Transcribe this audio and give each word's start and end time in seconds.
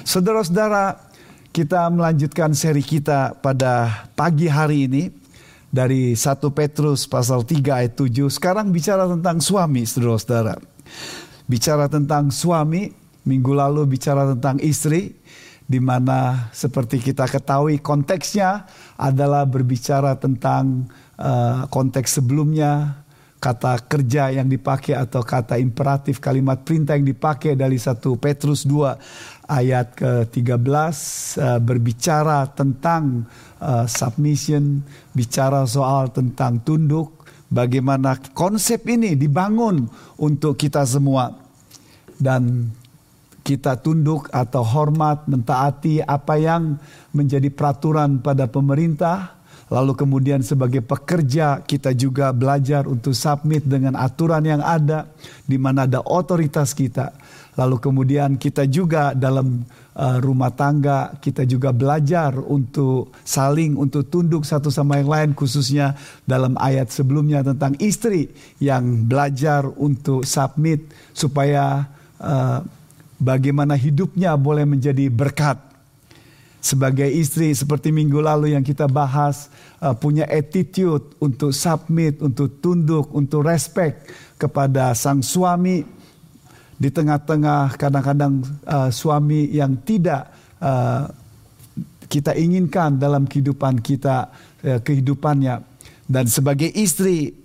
Saudara-saudara, 0.00 0.96
kita 1.52 1.84
melanjutkan 1.92 2.56
seri 2.56 2.80
kita 2.80 3.36
pada 3.36 4.06
pagi 4.16 4.48
hari 4.48 4.88
ini 4.88 5.12
dari 5.68 6.16
1 6.16 6.40
Petrus 6.56 7.04
pasal 7.04 7.44
3 7.44 7.84
ayat 7.84 7.94
7. 7.98 8.32
Sekarang 8.32 8.72
bicara 8.72 9.04
tentang 9.04 9.44
suami, 9.44 9.84
saudara-saudara. 9.84 10.56
Bicara 11.44 11.90
tentang 11.92 12.32
suami, 12.32 12.88
minggu 13.28 13.52
lalu 13.52 13.84
bicara 13.84 14.24
tentang 14.32 14.56
istri, 14.64 15.12
di 15.68 15.78
mana 15.78 16.50
seperti 16.50 16.98
kita 16.98 17.28
ketahui 17.28 17.78
konteksnya 17.78 18.66
adalah 18.96 19.44
berbicara 19.46 20.16
tentang 20.16 20.88
uh, 21.20 21.68
konteks 21.70 22.18
sebelumnya 22.18 23.04
kata 23.40 23.88
kerja 23.88 24.36
yang 24.36 24.52
dipakai 24.52 24.92
atau 24.92 25.24
kata 25.24 25.56
imperatif 25.56 26.20
kalimat 26.20 26.60
perintah 26.60 26.94
yang 27.00 27.08
dipakai 27.08 27.56
dari 27.56 27.80
1 27.80 27.96
Petrus 28.20 28.68
2 28.68 29.39
ayat 29.50 29.98
ke-13 29.98 30.62
uh, 31.42 31.58
berbicara 31.58 32.46
tentang 32.54 33.26
uh, 33.58 33.82
submission, 33.90 34.86
bicara 35.10 35.66
soal 35.66 36.14
tentang 36.14 36.62
tunduk, 36.62 37.26
bagaimana 37.50 38.14
konsep 38.30 38.86
ini 38.86 39.18
dibangun 39.18 39.90
untuk 40.22 40.54
kita 40.54 40.86
semua 40.86 41.34
dan 42.14 42.70
kita 43.42 43.74
tunduk 43.82 44.30
atau 44.30 44.62
hormat 44.62 45.26
mentaati 45.26 45.98
apa 46.06 46.38
yang 46.38 46.78
menjadi 47.10 47.50
peraturan 47.50 48.22
pada 48.22 48.46
pemerintah 48.46 49.40
Lalu 49.70 49.94
kemudian 49.94 50.42
sebagai 50.42 50.82
pekerja 50.82 51.62
kita 51.62 51.94
juga 51.94 52.34
belajar 52.34 52.90
untuk 52.90 53.14
submit 53.14 53.62
dengan 53.62 53.94
aturan 53.94 54.42
yang 54.42 54.58
ada 54.58 55.06
di 55.46 55.54
mana 55.62 55.86
ada 55.86 56.02
otoritas 56.02 56.74
kita. 56.74 57.14
Lalu 57.60 57.76
kemudian 57.76 58.40
kita 58.40 58.64
juga 58.64 59.12
dalam 59.12 59.68
uh, 59.92 60.16
rumah 60.24 60.48
tangga 60.48 61.12
kita 61.20 61.44
juga 61.44 61.76
belajar 61.76 62.32
untuk 62.40 63.12
saling 63.20 63.76
untuk 63.76 64.08
tunduk 64.08 64.48
satu 64.48 64.72
sama 64.72 64.96
yang 64.96 65.12
lain 65.12 65.30
khususnya 65.36 65.92
dalam 66.24 66.56
ayat 66.56 66.88
sebelumnya 66.88 67.44
tentang 67.44 67.76
istri 67.76 68.32
yang 68.64 69.04
belajar 69.04 69.68
untuk 69.76 70.24
submit 70.24 70.88
supaya 71.12 71.84
uh, 72.16 72.64
bagaimana 73.20 73.76
hidupnya 73.76 74.40
boleh 74.40 74.64
menjadi 74.64 75.12
berkat. 75.12 75.60
Sebagai 76.64 77.08
istri 77.12 77.52
seperti 77.52 77.92
minggu 77.92 78.24
lalu 78.24 78.56
yang 78.56 78.64
kita 78.64 78.88
bahas 78.88 79.52
uh, 79.84 79.92
punya 79.92 80.24
attitude 80.32 81.12
untuk 81.20 81.52
submit, 81.52 82.24
untuk 82.24 82.56
tunduk, 82.64 83.12
untuk 83.12 83.44
respect 83.44 84.08
kepada 84.40 84.96
sang 84.96 85.20
suami 85.20 85.99
di 86.80 86.88
tengah-tengah 86.88 87.76
kadang-kadang 87.76 88.40
uh, 88.64 88.88
suami 88.88 89.52
yang 89.52 89.76
tidak 89.84 90.32
uh, 90.64 91.12
kita 92.08 92.32
inginkan 92.32 92.96
dalam 92.96 93.28
kehidupan 93.28 93.84
kita 93.84 94.32
uh, 94.64 94.80
kehidupannya. 94.80 95.60
Dan 96.08 96.24
sebagai 96.24 96.72
istri 96.72 97.36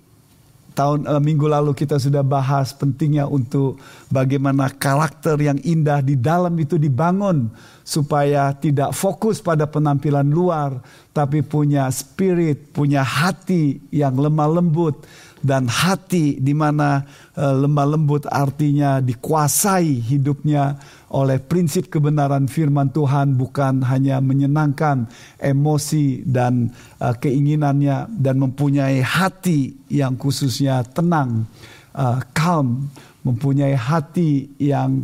tahun 0.72 1.04
uh, 1.04 1.20
minggu 1.20 1.44
lalu 1.48 1.76
kita 1.76 2.00
sudah 2.00 2.24
bahas 2.24 2.72
pentingnya 2.72 3.28
untuk 3.28 3.76
bagaimana 4.08 4.72
karakter 4.72 5.36
yang 5.36 5.60
indah 5.60 6.00
di 6.00 6.16
dalam 6.16 6.56
itu 6.56 6.80
dibangun 6.80 7.52
supaya 7.84 8.56
tidak 8.56 8.96
fokus 8.96 9.44
pada 9.44 9.68
penampilan 9.68 10.28
luar 10.28 10.80
tapi 11.12 11.40
punya 11.40 11.88
spirit, 11.92 12.72
punya 12.72 13.00
hati 13.04 13.84
yang 13.92 14.16
lemah 14.16 14.60
lembut 14.60 15.04
dan 15.44 15.68
hati 15.68 16.40
di 16.40 16.56
mana 16.56 17.04
uh, 17.36 17.54
lemah 17.54 17.86
lembut 17.96 18.24
artinya 18.28 18.98
dikuasai 19.04 20.00
hidupnya 20.00 20.76
oleh 21.12 21.38
prinsip 21.38 21.92
kebenaran 21.92 22.48
firman 22.48 22.88
Tuhan 22.90 23.36
bukan 23.36 23.84
hanya 23.84 24.18
menyenangkan 24.24 25.06
emosi 25.38 26.24
dan 26.24 26.72
uh, 27.00 27.14
keinginannya 27.16 28.10
dan 28.16 28.36
mempunyai 28.40 29.04
hati 29.04 29.76
yang 29.92 30.16
khususnya 30.16 30.82
tenang, 30.88 31.44
uh, 31.92 32.18
calm, 32.32 32.88
mempunyai 33.26 33.74
hati 33.74 34.46
yang 34.62 35.02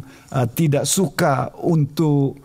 tidak 0.55 0.87
suka 0.87 1.51
untuk 1.59 2.39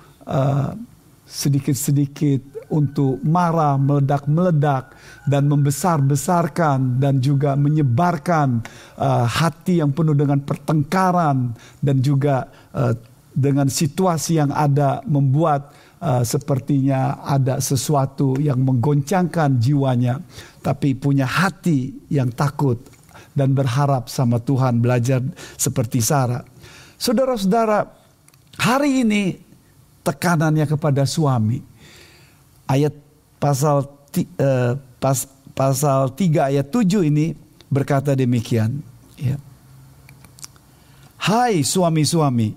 sedikit-sedikit 1.29 2.56
untuk 2.69 3.19
marah, 3.23 3.79
meledak-meledak 3.79 4.95
dan 5.28 5.47
membesar-besarkan 5.47 7.00
dan 7.00 7.19
juga 7.23 7.55
menyebarkan 7.55 8.63
uh, 9.00 9.25
hati 9.28 9.79
yang 9.79 9.91
penuh 9.95 10.16
dengan 10.16 10.39
pertengkaran 10.44 11.55
dan 11.79 11.97
juga 12.03 12.47
uh, 12.75 12.95
dengan 13.38 13.69
situasi 13.69 14.41
yang 14.41 14.50
ada 14.50 15.05
membuat 15.05 15.72
uh, 16.01 16.25
sepertinya 16.25 17.22
ada 17.22 17.61
sesuatu 17.61 18.35
yang 18.41 18.57
menggoncangkan 18.61 19.61
jiwanya, 19.61 20.19
tapi 20.66 20.97
punya 20.97 21.29
hati 21.29 21.94
yang 22.09 22.34
takut 22.34 22.81
dan 23.38 23.53
berharap 23.53 24.09
sama 24.09 24.41
Tuhan 24.41 24.81
belajar 24.81 25.22
seperti 25.53 26.01
Sarah. 26.01 26.41
Saudara-saudara, 26.97 27.85
hari 28.57 29.05
ini 29.05 29.38
tekanannya 30.01 30.66
kepada 30.66 31.05
suami. 31.05 31.76
Ayat 32.67 32.94
pasal 33.39 33.88
uh, 33.88 34.73
pas, 35.00 35.17
pasal 35.55 36.11
3 36.13 36.51
ayat 36.53 36.67
7 36.67 37.07
ini 37.07 37.33
berkata 37.72 38.13
demikian, 38.13 38.79
ya. 39.17 39.39
Hai 41.17 41.66
suami-suami, 41.66 42.55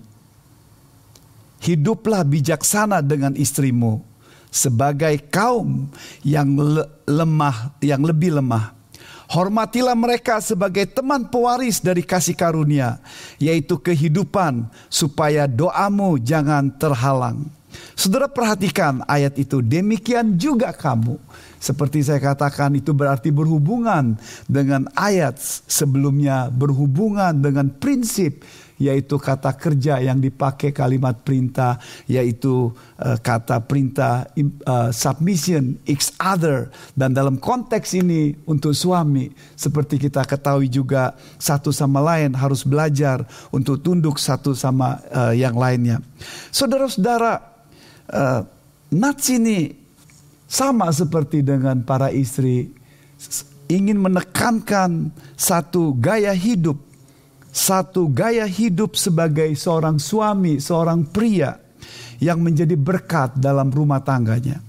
hiduplah 1.59 2.23
bijaksana 2.23 3.03
dengan 3.03 3.35
istrimu 3.35 3.99
sebagai 4.51 5.15
kaum 5.31 5.87
yang 6.23 6.55
le 6.59 6.83
lemah, 7.07 7.75
yang 7.79 8.03
lebih 8.03 8.35
lemah. 8.35 8.75
Hormatilah 9.31 9.95
mereka 9.95 10.43
sebagai 10.43 10.83
teman 10.91 11.23
pewaris 11.31 11.79
dari 11.79 12.03
kasih 12.03 12.35
karunia, 12.35 12.99
yaitu 13.39 13.79
kehidupan, 13.79 14.67
supaya 14.91 15.47
doamu 15.47 16.19
jangan 16.19 16.67
terhalang. 16.75 17.47
Saudara 17.95 18.31
perhatikan 18.31 19.05
ayat 19.05 19.37
itu, 19.37 19.61
demikian 19.61 20.39
juga 20.39 20.71
kamu. 20.71 21.17
Seperti 21.61 22.01
saya 22.01 22.17
katakan 22.17 22.73
itu 22.73 22.89
berarti 22.89 23.29
berhubungan 23.29 24.17
dengan 24.49 24.89
ayat 24.97 25.37
sebelumnya, 25.69 26.49
berhubungan 26.49 27.37
dengan 27.37 27.69
prinsip 27.69 28.41
yaitu 28.81 29.21
kata 29.21 29.53
kerja 29.53 30.01
yang 30.01 30.17
dipakai 30.17 30.73
kalimat 30.73 31.13
perintah 31.21 31.77
yaitu 32.09 32.73
uh, 32.97 33.17
kata 33.21 33.61
perintah 33.61 34.25
uh, 34.65 34.89
submission 34.89 35.77
each 35.85 36.09
other 36.17 36.73
dan 36.97 37.13
dalam 37.13 37.37
konteks 37.37 37.93
ini 37.93 38.33
untuk 38.49 38.73
suami 38.73 39.29
seperti 39.53 40.01
kita 40.01 40.25
ketahui 40.25 40.65
juga 40.65 41.13
satu 41.37 41.69
sama 41.69 42.01
lain 42.01 42.33
harus 42.33 42.65
belajar 42.65 43.21
untuk 43.53 43.85
tunduk 43.85 44.17
satu 44.17 44.57
sama 44.57 44.97
uh, 45.13 45.29
yang 45.37 45.53
lainnya. 45.53 46.01
Saudara-saudara 46.49 47.50
uh, 48.11 48.43
Nats 48.91 49.31
ini 49.31 49.71
sama 50.45 50.91
seperti 50.91 51.41
dengan 51.41 51.79
para 51.87 52.11
istri 52.11 52.67
ingin 53.71 54.03
menekankan 54.03 55.15
satu 55.39 55.95
gaya 55.95 56.35
hidup 56.35 56.91
satu 57.51 58.07
gaya 58.07 58.47
hidup 58.47 58.95
sebagai 58.95 59.51
seorang 59.59 59.99
suami, 59.99 60.63
seorang 60.63 61.03
pria 61.03 61.59
yang 62.23 62.39
menjadi 62.39 62.79
berkat 62.79 63.35
dalam 63.35 63.67
rumah 63.67 63.99
tangganya. 63.99 64.63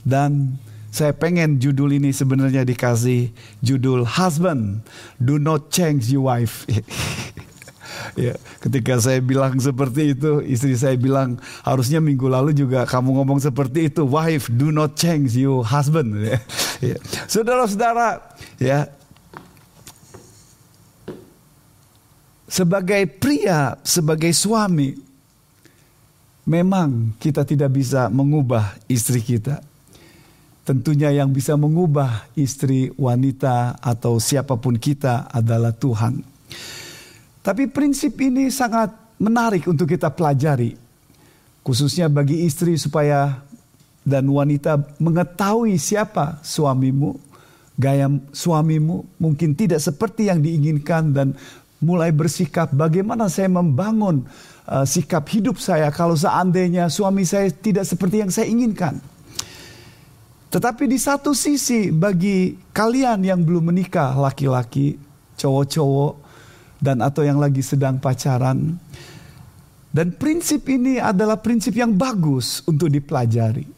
Dan 0.00 0.56
saya 0.88 1.12
pengen 1.12 1.60
judul 1.60 2.00
ini 2.00 2.10
sebenarnya 2.10 2.64
dikasih 2.64 3.30
judul 3.60 4.08
husband 4.08 4.82
do 5.20 5.36
not 5.36 5.68
change 5.68 6.08
your 6.08 6.32
wife. 6.32 6.64
ya, 8.18 8.34
ketika 8.60 8.98
saya 9.00 9.20
bilang 9.22 9.56
seperti 9.56 10.16
itu, 10.16 10.44
istri 10.44 10.76
saya 10.76 10.96
bilang 10.96 11.40
harusnya 11.64 11.98
minggu 11.98 12.28
lalu 12.28 12.52
juga 12.56 12.84
kamu 12.84 13.22
ngomong 13.22 13.38
seperti 13.40 13.92
itu, 13.92 14.02
wife 14.04 14.48
do 14.52 14.74
not 14.74 14.94
change 14.96 15.36
your 15.36 15.64
husband. 15.64 16.16
ya. 16.84 16.96
Saudara-saudara, 17.28 18.36
ya 18.60 18.88
sebagai 22.52 23.08
pria, 23.08 23.80
sebagai 23.80 24.28
suami, 24.36 24.92
memang 26.44 27.16
kita 27.16 27.48
tidak 27.48 27.72
bisa 27.72 28.12
mengubah 28.12 28.76
istri 28.92 29.24
kita. 29.24 29.64
Tentunya 30.62 31.10
yang 31.10 31.34
bisa 31.34 31.58
mengubah 31.58 32.28
istri, 32.38 32.92
wanita, 32.94 33.82
atau 33.82 34.22
siapa 34.22 34.54
pun 34.60 34.78
kita 34.78 35.26
adalah 35.32 35.74
Tuhan. 35.74 36.22
Tapi 37.42 37.66
prinsip 37.66 38.14
ini 38.22 38.46
sangat 38.54 38.94
menarik 39.18 39.66
untuk 39.66 39.90
kita 39.90 40.14
pelajari, 40.14 40.78
khususnya 41.66 42.06
bagi 42.06 42.46
istri 42.46 42.78
supaya 42.78 43.42
dan 44.06 44.30
wanita 44.30 44.78
mengetahui 45.02 45.74
siapa 45.74 46.38
suamimu, 46.42 47.18
gaya 47.74 48.06
suamimu 48.30 49.18
mungkin 49.18 49.58
tidak 49.58 49.82
seperti 49.82 50.30
yang 50.30 50.38
diinginkan 50.38 51.10
dan 51.10 51.28
mulai 51.82 52.14
bersikap 52.14 52.70
bagaimana 52.70 53.26
saya 53.26 53.50
membangun 53.50 54.22
uh, 54.70 54.86
sikap 54.86 55.26
hidup 55.26 55.58
saya 55.58 55.90
kalau 55.90 56.14
seandainya 56.14 56.86
suami 56.86 57.26
saya 57.26 57.50
tidak 57.50 57.82
seperti 57.82 58.22
yang 58.22 58.30
saya 58.30 58.46
inginkan. 58.46 59.02
Tetapi 60.46 60.84
di 60.86 60.98
satu 61.00 61.34
sisi 61.34 61.90
bagi 61.90 62.54
kalian 62.70 63.26
yang 63.26 63.42
belum 63.42 63.72
menikah 63.72 64.14
laki-laki, 64.14 64.94
cowok-cowok 65.34 66.21
dan 66.82 66.98
atau 66.98 67.22
yang 67.22 67.38
lagi 67.38 67.62
sedang 67.62 68.02
pacaran 68.02 68.74
dan 69.92 70.16
prinsip 70.16 70.64
ini 70.72 70.96
adalah 70.96 71.36
prinsip 71.36 71.76
yang 71.76 71.92
bagus 71.92 72.64
untuk 72.64 72.88
dipelajari. 72.88 73.68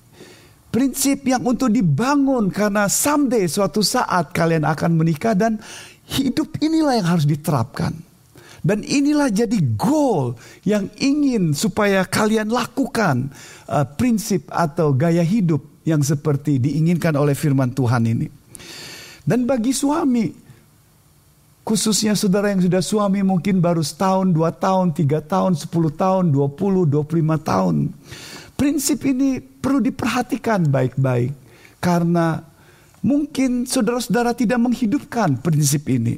Prinsip 0.70 1.26
yang 1.26 1.42
untuk 1.42 1.70
dibangun 1.74 2.54
karena 2.54 2.86
someday 2.86 3.50
suatu 3.50 3.82
saat 3.82 4.30
kalian 4.30 4.62
akan 4.62 4.94
menikah 4.94 5.34
dan 5.34 5.58
hidup 6.06 6.54
inilah 6.62 7.02
yang 7.02 7.08
harus 7.10 7.26
diterapkan. 7.26 7.94
Dan 8.64 8.80
inilah 8.80 9.28
jadi 9.28 9.58
goal 9.76 10.38
yang 10.64 10.88
ingin 10.96 11.52
supaya 11.52 12.06
kalian 12.06 12.48
lakukan 12.48 13.28
uh, 13.68 13.84
prinsip 13.84 14.48
atau 14.48 14.96
gaya 14.96 15.20
hidup 15.20 15.60
yang 15.84 16.00
seperti 16.00 16.56
diinginkan 16.62 17.12
oleh 17.12 17.36
firman 17.36 17.74
Tuhan 17.76 18.08
ini. 18.08 18.26
Dan 19.20 19.44
bagi 19.44 19.76
suami, 19.76 20.32
khususnya 21.64 22.12
saudara 22.12 22.52
yang 22.52 22.60
sudah 22.60 22.84
suami 22.84 23.24
mungkin 23.24 23.58
baru 23.58 23.80
setahun, 23.80 24.30
dua 24.30 24.52
tahun, 24.52 24.92
tiga 24.92 25.24
tahun, 25.24 25.56
sepuluh 25.56 25.90
tahun, 25.90 26.30
dua 26.30 26.52
puluh, 26.52 26.84
dua 26.84 27.02
puluh 27.02 27.24
lima 27.24 27.40
tahun. 27.40 27.90
Prinsip 28.54 29.02
ini 29.08 29.40
perlu 29.40 29.82
diperhatikan 29.82 30.68
baik-baik. 30.70 31.32
Karena 31.82 32.40
mungkin 33.02 33.66
saudara-saudara 33.66 34.32
tidak 34.32 34.60
menghidupkan 34.62 35.40
prinsip 35.42 35.88
ini. 35.90 36.16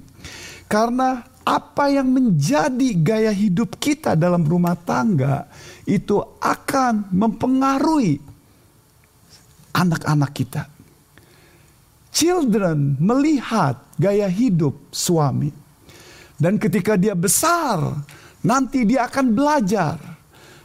Karena 0.66 1.22
apa 1.46 1.90
yang 1.94 2.10
menjadi 2.10 2.90
gaya 2.98 3.31
hidup 3.31 3.78
kita 3.78 4.19
dalam 4.19 4.43
rumah 4.43 4.75
tangga 4.75 5.46
itu 5.87 6.19
akan 6.43 7.06
mempengaruhi 7.14 8.19
anak-anak 9.75 10.31
kita. 10.34 10.75
Children 12.17 12.97
melihat 12.97 13.77
gaya 14.01 14.25
hidup 14.25 14.89
suami. 14.89 15.53
Dan 16.41 16.57
ketika 16.57 16.97
dia 16.97 17.13
besar, 17.13 17.77
nanti 18.41 18.89
dia 18.89 19.05
akan 19.05 19.37
belajar. 19.37 20.01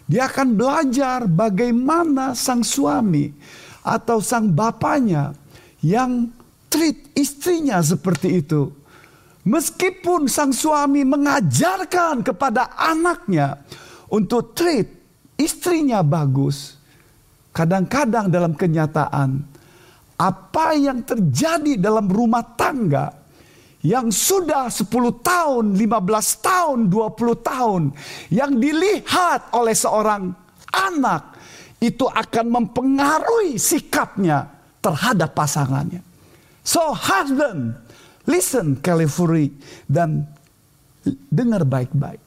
Dia 0.08 0.32
akan 0.32 0.56
belajar 0.56 1.28
bagaimana 1.28 2.40
sang 2.40 2.64
suami 2.64 3.36
atau 3.84 4.24
sang 4.24 4.48
bapaknya 4.48 5.36
yang 5.84 6.32
treat 6.72 7.12
istrinya 7.20 7.84
seperti 7.84 8.40
itu. 8.40 8.72
Meskipun 9.44 10.32
sang 10.32 10.56
suami 10.56 11.04
mengajarkan 11.04 12.24
kepada 12.24 12.80
anaknya 12.80 13.60
untuk 14.08 14.56
treat 14.56 14.88
istrinya 15.36 16.00
bagus, 16.00 16.80
Kadang-kadang 17.52 18.32
dalam 18.32 18.56
kenyataan 18.56 19.44
apa 20.22 20.78
yang 20.78 21.02
terjadi 21.02 21.82
dalam 21.82 22.06
rumah 22.06 22.46
tangga 22.54 23.10
yang 23.82 24.14
sudah 24.14 24.70
10 24.70 24.86
tahun, 25.26 25.74
15 25.74 26.46
tahun, 26.46 26.80
20 26.94 27.42
tahun 27.42 27.82
yang 28.30 28.54
dilihat 28.62 29.50
oleh 29.58 29.74
seorang 29.74 30.30
anak 30.70 31.34
itu 31.82 32.06
akan 32.06 32.46
mempengaruhi 32.62 33.58
sikapnya 33.58 34.46
terhadap 34.86 35.34
pasangannya. 35.34 36.06
So 36.62 36.94
husband, 36.94 37.74
listen 38.30 38.78
carefully 38.86 39.50
dan 39.90 40.30
dengar 41.34 41.66
baik-baik. 41.66 42.22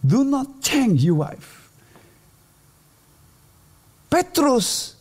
Do 0.00 0.24
not 0.24 0.64
change 0.64 1.04
your 1.04 1.20
wife. 1.20 1.68
Petrus 4.08 4.95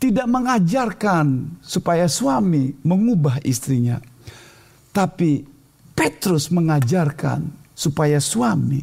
tidak 0.00 0.24
mengajarkan 0.24 1.60
supaya 1.60 2.08
suami 2.08 2.72
mengubah 2.80 3.44
istrinya. 3.44 4.00
Tapi 4.90 5.44
Petrus 5.92 6.48
mengajarkan 6.48 7.44
supaya 7.76 8.16
suami 8.16 8.80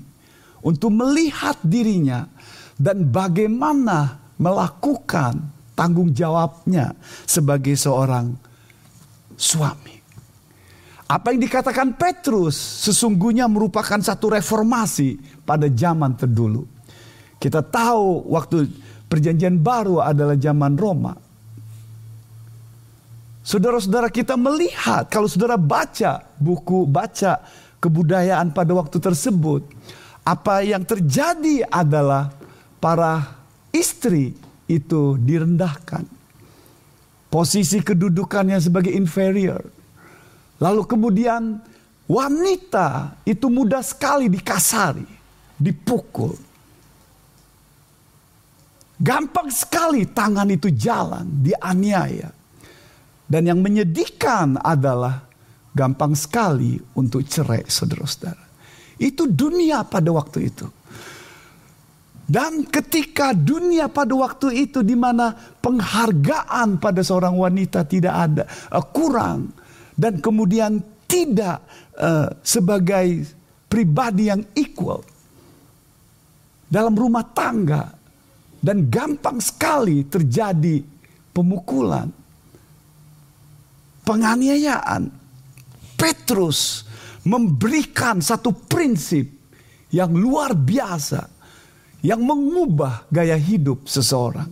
untuk 0.62 0.94
melihat 0.94 1.58
dirinya 1.66 2.30
dan 2.78 3.10
bagaimana 3.10 4.22
melakukan 4.38 5.42
tanggung 5.74 6.14
jawabnya 6.14 6.94
sebagai 7.26 7.74
seorang 7.74 8.38
suami. 9.34 9.98
Apa 11.08 11.34
yang 11.34 11.42
dikatakan 11.42 11.98
Petrus 11.98 12.54
sesungguhnya 12.86 13.50
merupakan 13.50 13.98
satu 13.98 14.38
reformasi 14.38 15.18
pada 15.48 15.66
zaman 15.72 16.14
terdulu. 16.14 16.68
Kita 17.42 17.66
tahu 17.66 18.28
waktu 18.34 18.68
Perjanjian 19.08 19.56
baru 19.64 20.04
adalah 20.04 20.36
zaman 20.36 20.76
Roma. 20.76 21.16
Saudara-saudara 23.48 24.12
kita 24.12 24.36
melihat, 24.36 25.08
kalau 25.08 25.32
saudara 25.32 25.56
baca 25.56 26.20
buku, 26.36 26.84
baca 26.84 27.40
kebudayaan 27.80 28.52
pada 28.52 28.76
waktu 28.76 29.00
tersebut, 29.00 29.64
apa 30.28 30.60
yang 30.68 30.84
terjadi 30.84 31.64
adalah 31.72 32.36
para 32.84 33.24
istri 33.72 34.36
itu 34.68 35.16
direndahkan. 35.16 36.04
Posisi 37.32 37.80
kedudukannya 37.80 38.60
sebagai 38.60 38.92
inferior. 38.92 39.64
Lalu 40.60 40.84
kemudian 40.84 41.64
wanita 42.12 43.16
itu 43.24 43.48
mudah 43.48 43.80
sekali 43.80 44.28
dikasari, 44.28 45.08
dipukul. 45.56 46.36
Gampang 48.98 49.54
sekali 49.54 50.10
tangan 50.10 50.50
itu 50.50 50.74
jalan, 50.74 51.46
dianiaya. 51.46 52.34
Dan 53.28 53.46
yang 53.46 53.60
menyedihkan 53.62 54.58
adalah 54.58 55.22
gampang 55.76 56.18
sekali 56.18 56.82
untuk 56.98 57.22
cerai 57.30 57.62
saudara-saudara. 57.70 58.46
Itu 58.98 59.30
dunia 59.30 59.86
pada 59.86 60.10
waktu 60.10 60.50
itu. 60.50 60.66
Dan 62.28 62.68
ketika 62.68 63.32
dunia 63.32 63.88
pada 63.88 64.12
waktu 64.12 64.68
itu 64.68 64.84
di 64.84 64.98
mana 65.00 65.32
penghargaan 65.64 66.76
pada 66.76 67.00
seorang 67.00 67.38
wanita 67.40 67.88
tidak 67.88 68.16
ada, 68.18 68.44
uh, 68.74 68.84
kurang 68.84 69.48
dan 69.96 70.20
kemudian 70.20 70.84
tidak 71.08 71.64
uh, 71.96 72.28
sebagai 72.44 73.24
pribadi 73.72 74.28
yang 74.28 74.44
equal 74.60 75.08
dalam 76.68 77.00
rumah 77.00 77.24
tangga 77.32 77.97
dan 78.62 78.90
gampang 78.90 79.38
sekali 79.38 80.06
terjadi 80.08 80.82
pemukulan, 81.32 82.10
penganiayaan. 84.04 85.30
Petrus 85.98 86.86
memberikan 87.26 88.22
satu 88.22 88.54
prinsip 88.54 89.26
yang 89.90 90.14
luar 90.14 90.54
biasa 90.54 91.26
yang 92.06 92.22
mengubah 92.22 93.10
gaya 93.10 93.34
hidup 93.34 93.90
seseorang. 93.90 94.46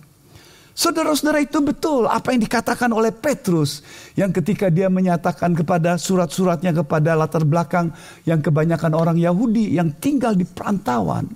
Saudara-saudara 0.75 1.39
itu 1.39 1.63
betul 1.63 2.03
apa 2.03 2.35
yang 2.35 2.43
dikatakan 2.43 2.91
oleh 2.91 3.13
Petrus 3.15 3.79
yang 4.19 4.35
ketika 4.35 4.67
dia 4.67 4.91
menyatakan 4.91 5.55
kepada 5.55 5.95
surat-suratnya 5.95 6.75
kepada 6.83 7.15
latar 7.15 7.47
belakang 7.47 7.95
yang 8.27 8.43
kebanyakan 8.43 8.91
orang 8.91 9.15
Yahudi 9.15 9.71
yang 9.79 9.95
tinggal 10.03 10.35
di 10.35 10.43
perantauan 10.43 11.31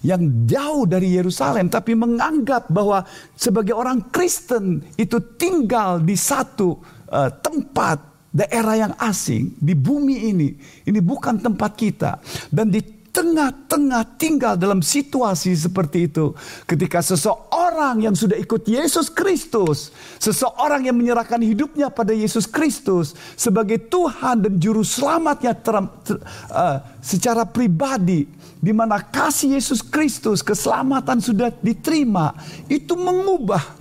yang 0.00 0.48
jauh 0.48 0.88
dari 0.88 1.12
Yerusalem 1.12 1.68
tapi 1.68 1.92
menganggap 1.92 2.72
bahwa 2.72 3.04
sebagai 3.36 3.76
orang 3.76 4.08
Kristen 4.08 4.80
itu 4.96 5.20
tinggal 5.36 6.00
di 6.00 6.16
satu 6.16 6.80
uh, 7.12 7.28
tempat 7.28 8.10
daerah 8.30 8.88
yang 8.88 8.94
asing 9.02 9.52
di 9.58 9.74
bumi 9.74 10.30
ini. 10.30 10.48
Ini 10.86 11.00
bukan 11.02 11.42
tempat 11.42 11.72
kita. 11.74 12.22
Dan 12.48 12.70
di 12.70 13.00
tengah-tengah 13.10 14.02
tinggal 14.16 14.54
dalam 14.54 14.80
situasi 14.80 15.50
seperti 15.58 16.06
itu 16.06 16.30
ketika 16.62 17.02
seseorang 17.02 18.06
yang 18.06 18.14
sudah 18.14 18.38
ikut 18.38 18.62
Yesus 18.70 19.10
Kristus 19.10 19.90
seseorang 20.22 20.86
yang 20.86 20.94
menyerahkan 20.94 21.42
hidupnya 21.42 21.90
pada 21.90 22.14
Yesus 22.14 22.46
Kristus 22.46 23.18
sebagai 23.34 23.82
Tuhan 23.90 24.46
dan 24.46 24.62
juru 24.62 24.86
selamatnya 24.86 25.58
ter, 25.58 25.74
ter, 26.06 26.16
uh, 26.54 26.78
secara 27.02 27.42
pribadi 27.42 28.30
di 28.60 28.76
mana 28.76 29.00
kasih 29.00 29.56
Yesus 29.56 29.80
Kristus 29.80 30.44
keselamatan 30.44 31.18
sudah 31.18 31.48
diterima. 31.64 32.36
Itu 32.68 32.94
mengubah 32.94 33.80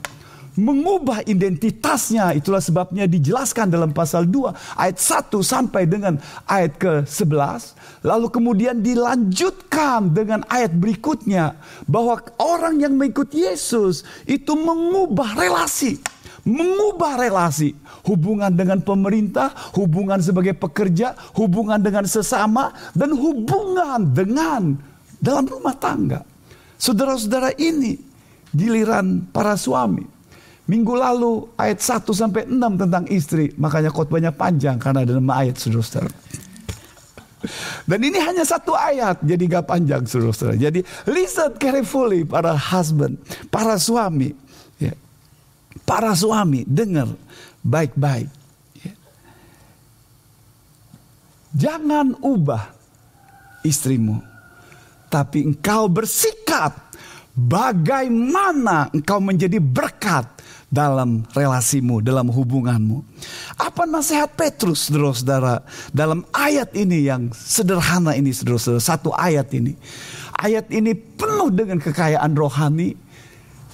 mengubah 0.59 1.23
identitasnya. 1.23 2.35
Itulah 2.35 2.59
sebabnya 2.59 3.07
dijelaskan 3.07 3.71
dalam 3.71 3.95
pasal 3.95 4.27
2 4.27 4.75
ayat 4.75 4.97
1 4.99 5.39
sampai 5.39 5.87
dengan 5.87 6.19
ayat 6.45 6.75
ke-11 6.75 7.79
lalu 8.03 8.27
kemudian 8.31 8.79
dilanjutkan 8.83 10.11
dengan 10.11 10.43
ayat 10.51 10.75
berikutnya 10.75 11.55
bahwa 11.87 12.19
orang 12.39 12.83
yang 12.83 12.95
mengikut 12.95 13.31
Yesus 13.31 14.03
itu 14.27 14.55
mengubah 14.55 15.35
relasi 15.35 15.99
mengubah 16.49 17.21
relasi 17.21 17.77
hubungan 18.09 18.49
dengan 18.49 18.81
pemerintah, 18.81 19.53
hubungan 19.77 20.17
sebagai 20.17 20.57
pekerja, 20.57 21.13
hubungan 21.37 21.77
dengan 21.77 22.09
sesama 22.09 22.73
dan 22.97 23.13
hubungan 23.13 24.09
dengan 24.09 24.73
dalam 25.21 25.45
rumah 25.45 25.77
tangga. 25.77 26.25
Saudara-saudara 26.79 27.53
ini 27.59 27.99
giliran 28.49 29.29
para 29.29 29.53
suami. 29.53 30.03
Minggu 30.69 30.93
lalu 30.93 31.49
ayat 31.57 31.81
1 31.81 32.13
sampai 32.13 32.45
6 32.45 32.81
tentang 32.85 33.05
istri, 33.09 33.49
makanya 33.57 33.89
khotbahnya 33.89 34.29
panjang 34.29 34.77
karena 34.77 35.01
ada 35.01 35.17
nama 35.17 35.41
ayat 35.41 35.57
saudara-saudara. 35.57 36.13
Dan 37.87 37.99
ini 38.03 38.19
hanya 38.19 38.43
satu 38.43 38.75
ayat, 38.75 39.23
jadi 39.23 39.43
gak 39.47 39.65
panjang 39.65 40.03
saudara-saudara. 40.05 40.59
Jadi 40.59 40.85
listen 41.09 41.55
carefully 41.57 42.21
para 42.27 42.53
husband, 42.53 43.17
para 43.49 43.79
suami. 43.79 44.35
Para 45.85 46.13
suami, 46.17 46.65
dengar 46.65 47.09
baik-baik. 47.61 48.29
Ya. 48.81 48.93
Jangan 51.53 52.17
ubah 52.21 52.73
istrimu, 53.65 54.21
tapi 55.09 55.45
engkau 55.45 55.89
bersikap 55.89 56.89
bagaimana 57.33 58.89
engkau 58.93 59.21
menjadi 59.21 59.57
berkat 59.61 60.25
dalam 60.69 61.25
relasimu, 61.33 61.99
dalam 61.99 62.29
hubunganmu. 62.29 63.01
Apa 63.57 63.89
nasihat 63.89 64.29
Petrus, 64.37 64.87
saudara-saudara, 64.87 65.65
dalam 65.89 66.21
ayat 66.29 66.69
ini 66.77 67.09
yang 67.09 67.33
sederhana 67.33 68.13
ini, 68.13 68.29
saudara-saudara, 68.29 68.81
satu 68.81 69.09
ayat 69.17 69.49
ini. 69.57 69.73
Ayat 70.39 70.69
ini 70.71 70.93
penuh 70.93 71.49
dengan 71.51 71.81
kekayaan 71.81 72.31
rohani. 72.37 72.95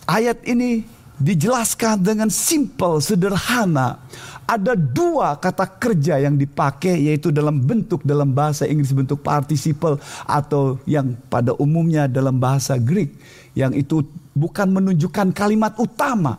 Ayat 0.07 0.41
ini 0.47 0.87
dijelaskan 1.19 2.01
dengan 2.01 2.29
simple, 2.31 2.99
sederhana. 2.99 3.99
Ada 4.45 4.77
dua 4.77 5.41
kata 5.41 5.65
kerja 5.65 6.21
yang 6.21 6.37
dipakai 6.37 7.09
yaitu 7.09 7.33
dalam 7.33 7.57
bentuk 7.57 8.05
dalam 8.05 8.29
bahasa 8.29 8.69
Inggris 8.69 8.93
bentuk 8.93 9.25
participle 9.25 9.97
atau 10.21 10.77
yang 10.85 11.17
pada 11.33 11.57
umumnya 11.57 12.05
dalam 12.05 12.37
bahasa 12.37 12.77
Greek 12.77 13.17
yang 13.57 13.73
itu 13.73 14.05
bukan 14.37 14.69
menunjukkan 14.69 15.33
kalimat 15.33 15.73
utama 15.81 16.37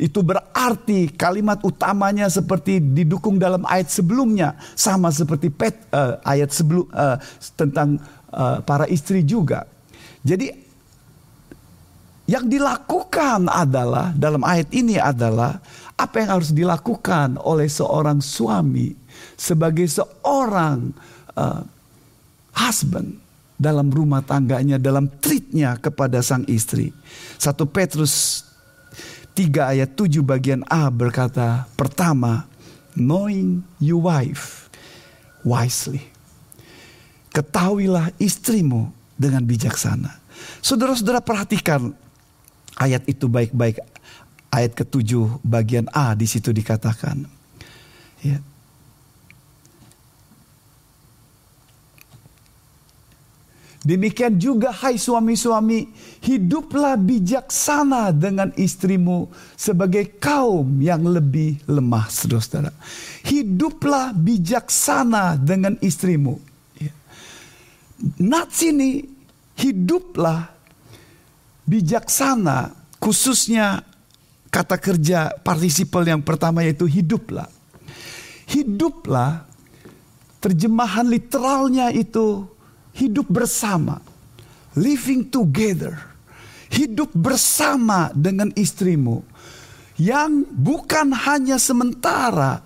itu 0.00 0.24
berarti 0.24 1.12
kalimat 1.12 1.60
utamanya 1.60 2.24
seperti 2.32 2.80
didukung 2.80 3.36
dalam 3.36 3.62
ayat 3.68 3.92
sebelumnya 3.92 4.56
sama 4.72 5.12
seperti 5.12 5.52
pet, 5.52 5.76
uh, 5.92 6.16
ayat 6.24 6.48
sebelum 6.48 6.88
uh, 6.90 7.20
tentang 7.54 8.00
uh, 8.32 8.64
para 8.64 8.88
istri 8.88 9.20
juga. 9.20 9.68
Jadi 10.24 10.71
yang 12.32 12.48
dilakukan 12.48 13.44
adalah 13.52 14.16
dalam 14.16 14.40
ayat 14.40 14.72
ini 14.72 14.96
adalah 14.96 15.60
apa 16.00 16.24
yang 16.24 16.40
harus 16.40 16.48
dilakukan 16.48 17.36
oleh 17.36 17.68
seorang 17.68 18.24
suami 18.24 18.96
sebagai 19.36 19.84
seorang 19.84 20.96
uh, 21.36 21.60
husband 22.56 23.20
dalam 23.60 23.92
rumah 23.92 24.24
tangganya, 24.24 24.80
dalam 24.80 25.12
treatnya 25.20 25.76
kepada 25.76 26.24
sang 26.24 26.48
istri. 26.48 26.88
Satu 27.36 27.68
Petrus 27.68 28.48
3 29.36 29.76
ayat 29.76 29.92
7 29.92 30.24
bagian 30.24 30.64
A 30.72 30.88
berkata, 30.88 31.68
pertama, 31.76 32.48
knowing 32.96 33.60
your 33.76 34.00
wife 34.00 34.72
wisely. 35.44 36.00
Ketahuilah 37.28 38.08
istrimu 38.16 38.88
dengan 39.20 39.44
bijaksana. 39.44 40.18
Saudara-saudara 40.58 41.22
perhatikan 41.22 41.94
ayat 42.76 43.04
itu 43.08 43.28
baik-baik. 43.28 43.80
Ayat 44.52 44.76
ketujuh 44.76 45.40
bagian 45.40 45.88
A 45.96 46.12
di 46.12 46.28
situ 46.28 46.52
dikatakan. 46.52 47.24
Ya. 48.20 48.38
Demikian 53.82 54.38
juga 54.38 54.70
hai 54.70 54.94
suami-suami, 54.94 55.90
hiduplah 56.22 56.94
bijaksana 56.94 58.14
dengan 58.14 58.54
istrimu 58.54 59.26
sebagai 59.58 60.22
kaum 60.22 60.78
yang 60.78 61.02
lebih 61.02 61.58
lemah, 61.66 62.06
saudara-saudara. 62.06 62.70
Hiduplah 63.26 64.14
bijaksana 64.14 65.34
dengan 65.34 65.74
istrimu. 65.82 66.38
Ya. 66.78 66.94
Nats 68.22 68.62
ini 68.62 69.02
hiduplah 69.58 70.46
bijaksana, 71.66 72.74
khususnya 72.98 73.82
kata 74.52 74.76
kerja 74.76 75.32
partisipal 75.40 76.04
yang 76.04 76.20
pertama 76.20 76.60
yaitu 76.60 76.84
hiduplah. 76.84 77.48
Hiduplah, 78.48 79.48
terjemahan 80.42 81.08
literalnya 81.08 81.88
itu 81.88 82.44
hidup 82.92 83.30
bersama, 83.32 84.02
living 84.76 85.24
together, 85.32 85.96
hidup 86.68 87.08
bersama 87.16 88.12
dengan 88.12 88.52
istrimu 88.52 89.24
yang 89.96 90.44
bukan 90.48 91.12
hanya 91.14 91.56
sementara 91.56 92.60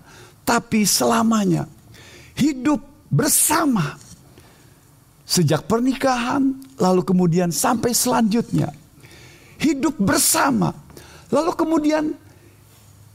tapi 0.46 0.86
selamanya. 0.86 1.66
Hidup 2.36 2.84
bersama 3.08 3.96
sejak 5.26 5.66
pernikahan 5.66 6.54
lalu 6.78 7.02
kemudian 7.02 7.50
sampai 7.50 7.96
selanjutnya. 7.96 8.70
Hidup 9.56 9.96
bersama. 9.96 10.72
Lalu 11.32 11.52
kemudian 11.56 12.04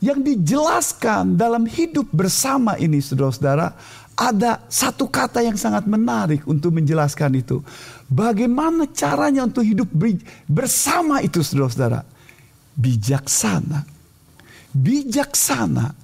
yang 0.02 0.20
dijelaskan 0.20 1.38
dalam 1.38 1.70
hidup 1.70 2.10
bersama 2.10 2.74
ini 2.82 2.98
saudara-saudara 2.98 3.78
ada 4.18 4.62
satu 4.68 5.10
kata 5.10 5.42
yang 5.46 5.56
sangat 5.56 5.86
menarik 5.90 6.46
untuk 6.46 6.74
menjelaskan 6.78 7.42
itu. 7.42 7.62
Bagaimana 8.06 8.86
caranya 8.92 9.48
untuk 9.48 9.66
hidup 9.66 9.90
bersama 10.46 11.22
itu 11.26 11.42
saudara-saudara? 11.42 12.06
Bijaksana. 12.78 13.86
Bijaksana. 14.74 15.96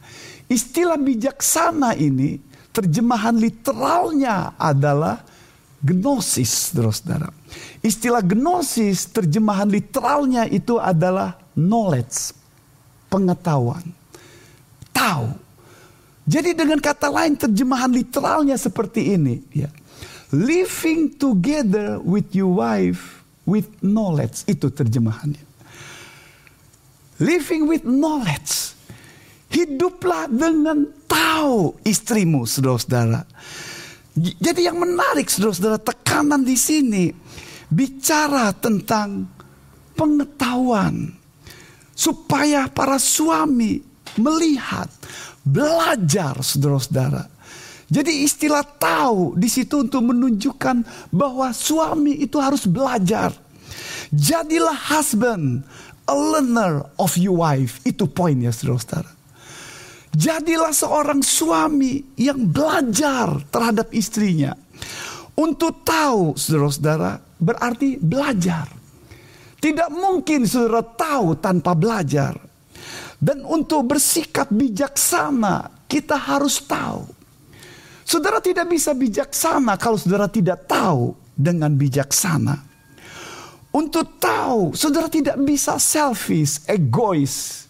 Istilah 0.48 0.98
bijaksana 0.98 1.94
ini 2.00 2.40
terjemahan 2.72 3.36
literalnya 3.36 4.56
adalah 4.56 5.22
gnosis 5.84 6.72
saudara-saudara. 6.72 7.30
Istilah 7.88 8.20
gnosis 8.20 9.08
terjemahan 9.16 9.72
literalnya 9.72 10.44
itu 10.44 10.76
adalah 10.76 11.40
knowledge. 11.56 12.36
Pengetahuan. 13.08 13.88
Tahu 14.92 15.48
jadi 16.28 16.52
dengan 16.52 16.84
kata 16.84 17.08
lain 17.08 17.40
terjemahan 17.40 17.88
literalnya 17.88 18.60
seperti 18.60 19.16
ini, 19.16 19.40
ya. 19.56 19.72
Living 20.36 21.16
together 21.16 22.04
with 22.04 22.36
your 22.36 22.52
wife 22.52 23.24
with 23.48 23.72
knowledge 23.80 24.44
itu 24.44 24.68
terjemahannya. 24.68 25.40
Living 27.24 27.72
with 27.72 27.88
knowledge. 27.88 28.76
Hiduplah 29.48 30.28
dengan 30.28 30.92
tahu 31.08 31.80
istrimu, 31.88 32.44
saudara-saudara. 32.44 33.24
Jadi 34.20 34.68
yang 34.68 34.76
menarik, 34.76 35.32
saudara-saudara, 35.32 35.80
tekanan 35.80 36.44
di 36.44 36.60
sini 36.60 37.16
bicara 37.68 38.52
tentang 38.56 39.28
pengetahuan 39.94 41.12
supaya 41.98 42.70
para 42.70 43.02
suami 43.02 43.82
melihat 44.18 44.88
Belajar 45.48 46.44
saudara-saudara. 46.44 47.24
Jadi 47.88 48.28
istilah 48.28 48.68
tahu 48.68 49.40
di 49.40 49.48
situ 49.48 49.80
untuk 49.80 50.04
menunjukkan 50.12 50.84
bahwa 51.08 51.56
suami 51.56 52.20
itu 52.20 52.36
harus 52.36 52.68
belajar. 52.68 53.32
Jadilah 54.12 54.76
husband, 54.76 55.64
a 56.04 56.16
learner 56.16 56.84
of 57.00 57.16
your 57.16 57.40
wife. 57.40 57.80
Itu 57.88 58.12
poinnya 58.12 58.52
saudara-saudara. 58.52 59.08
Jadilah 60.12 60.76
seorang 60.76 61.24
suami 61.24 62.04
yang 62.20 62.44
belajar 62.52 63.40
terhadap 63.48 63.88
istrinya. 63.96 64.52
Untuk 65.40 65.88
tahu 65.88 66.36
saudara-saudara 66.36 67.24
berarti 67.38 67.98
belajar. 68.02 68.68
Tidak 69.58 69.90
mungkin 69.90 70.46
saudara 70.46 70.86
tahu 70.86 71.38
tanpa 71.42 71.74
belajar. 71.74 72.38
Dan 73.18 73.42
untuk 73.42 73.90
bersikap 73.90 74.54
bijaksana, 74.54 75.86
kita 75.90 76.14
harus 76.14 76.62
tahu. 76.62 77.10
Saudara 78.06 78.38
tidak 78.40 78.70
bisa 78.70 78.94
bijaksana 78.94 79.76
kalau 79.76 79.98
saudara 79.98 80.30
tidak 80.30 80.70
tahu 80.70 81.18
dengan 81.34 81.74
bijaksana. 81.74 82.56
Untuk 83.74 84.16
tahu, 84.22 84.72
saudara 84.78 85.12
tidak 85.12 85.36
bisa 85.44 85.76
selfish, 85.76 86.64
egois, 86.66 87.67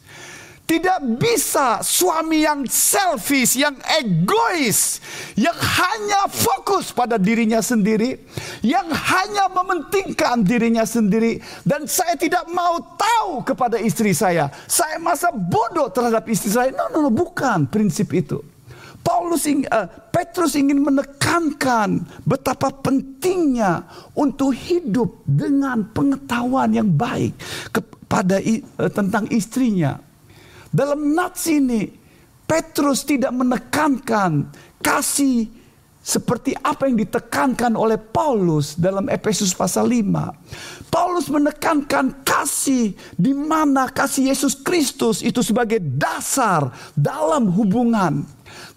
tidak 0.67 0.99
bisa 1.15 1.79
suami 1.79 2.43
yang 2.43 2.67
selfish, 2.67 3.55
yang 3.55 3.79
egois, 3.87 4.99
yang 5.39 5.55
hanya 5.55 6.27
fokus 6.27 6.91
pada 6.91 7.15
dirinya 7.15 7.63
sendiri, 7.63 8.19
yang 8.59 8.85
hanya 8.91 9.47
mementingkan 9.47 10.43
dirinya 10.43 10.83
sendiri, 10.83 11.39
dan 11.63 11.87
saya 11.87 12.19
tidak 12.19 12.43
mau 12.51 12.83
tahu 12.99 13.47
kepada 13.47 13.79
istri 13.79 14.11
saya. 14.11 14.51
Saya 14.67 14.99
masa 14.99 15.31
bodoh 15.31 15.87
terhadap 15.87 16.27
istri 16.27 16.51
saya. 16.51 16.75
No, 16.75 16.91
no, 16.91 17.07
no 17.07 17.11
bukan 17.15 17.63
prinsip 17.71 18.11
itu. 18.11 18.43
Paulus 19.07 19.47
uh, 19.47 19.87
Petrus 20.11 20.59
ingin 20.59 20.83
menekankan 20.83 22.03
betapa 22.27 22.75
pentingnya 22.83 23.87
untuk 24.11 24.51
hidup 24.51 25.23
dengan 25.23 25.87
pengetahuan 25.95 26.75
yang 26.75 26.91
baik 26.91 27.31
kepada 27.71 28.43
eh, 28.43 28.59
tentang 28.91 29.31
istrinya. 29.31 30.06
Dalam 30.77 31.17
nats 31.17 31.49
ini 31.49 31.89
Petrus 32.45 33.01
tidak 33.01 33.33
menekankan 33.33 34.53
kasih 34.77 35.49
seperti 36.05 36.53
apa 36.53 36.85
yang 36.85 37.01
ditekankan 37.01 37.73
oleh 37.73 37.97
Paulus 37.97 38.77
dalam 38.77 39.09
Efesus 39.09 39.51
pasal 39.57 39.89
5. 39.89 40.87
Paulus 40.87 41.27
menekankan 41.27 42.23
kasih 42.23 42.95
di 43.17 43.33
mana 43.33 43.89
kasih 43.89 44.29
Yesus 44.29 44.55
Kristus 44.55 45.25
itu 45.25 45.41
sebagai 45.41 45.81
dasar 45.81 46.71
dalam 46.93 47.49
hubungan. 47.51 48.23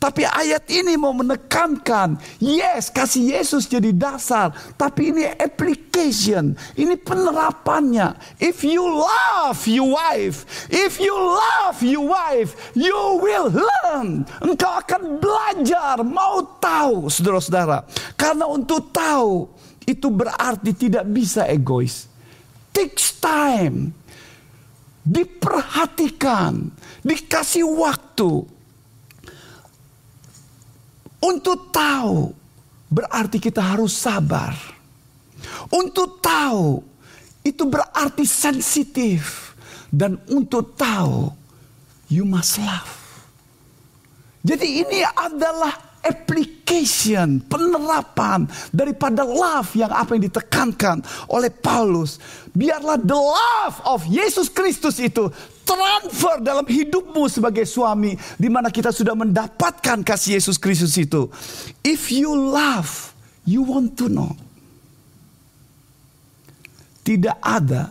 Tapi 0.00 0.24
ayat 0.24 0.64
ini 0.72 0.96
mau 0.96 1.12
menekankan, 1.12 2.16
yes 2.40 2.88
kasih 2.88 3.36
Yesus 3.36 3.68
jadi 3.68 3.92
dasar, 3.92 4.48
tapi 4.80 5.12
ini 5.12 5.28
application, 5.28 6.56
ini 6.72 6.96
penerapannya. 6.96 8.16
If 8.40 8.64
you 8.64 8.80
love 8.80 9.60
your 9.68 9.92
wife, 9.92 10.48
if 10.72 10.96
you 10.96 11.12
love 11.12 11.84
your 11.84 12.08
wife, 12.08 12.56
you 12.72 12.96
will 13.20 13.52
learn. 13.52 14.24
Engkau 14.40 14.80
akan 14.80 15.20
belajar, 15.20 16.00
mau 16.00 16.48
tahu 16.56 17.12
saudara-saudara. 17.12 17.84
Karena 18.16 18.48
untuk 18.48 18.88
tahu 18.96 19.52
itu 19.84 20.08
berarti 20.08 20.72
tidak 20.80 21.04
bisa 21.12 21.44
egois. 21.44 22.08
Takes 22.72 23.20
time. 23.20 23.92
Diperhatikan, 25.04 26.72
dikasih 27.04 27.68
waktu 27.68 28.59
untuk 31.20 31.68
tahu 31.68 32.32
berarti 32.88 33.36
kita 33.36 33.60
harus 33.60 33.92
sabar. 33.94 34.56
Untuk 35.70 36.18
tahu 36.24 36.82
itu 37.44 37.62
berarti 37.68 38.24
sensitif. 38.24 39.52
Dan 39.90 40.22
untuk 40.30 40.78
tahu 40.78 41.34
you 42.06 42.22
must 42.22 42.62
love. 42.62 42.94
Jadi 44.40 44.86
ini 44.86 45.02
adalah 45.02 45.98
application, 46.70 47.42
penerapan 47.50 48.46
daripada 48.70 49.26
love 49.26 49.74
yang 49.74 49.90
apa 49.90 50.14
yang 50.14 50.30
ditekankan 50.30 51.02
oleh 51.26 51.50
Paulus. 51.50 52.22
Biarlah 52.54 52.94
the 53.02 53.18
love 53.18 53.76
of 53.90 54.06
Yesus 54.06 54.46
Kristus 54.46 55.02
itu 55.02 55.26
transfer 55.66 56.38
dalam 56.38 56.62
hidupmu 56.62 57.26
sebagai 57.26 57.66
suami 57.66 58.14
di 58.38 58.46
mana 58.46 58.70
kita 58.70 58.94
sudah 58.94 59.18
mendapatkan 59.18 60.06
kasih 60.06 60.38
Yesus 60.38 60.62
Kristus 60.62 60.94
itu. 60.94 61.26
If 61.82 62.14
you 62.14 62.30
love, 62.30 63.10
you 63.42 63.66
want 63.66 63.98
to 63.98 64.06
know. 64.06 64.38
Tidak 67.02 67.42
ada 67.42 67.90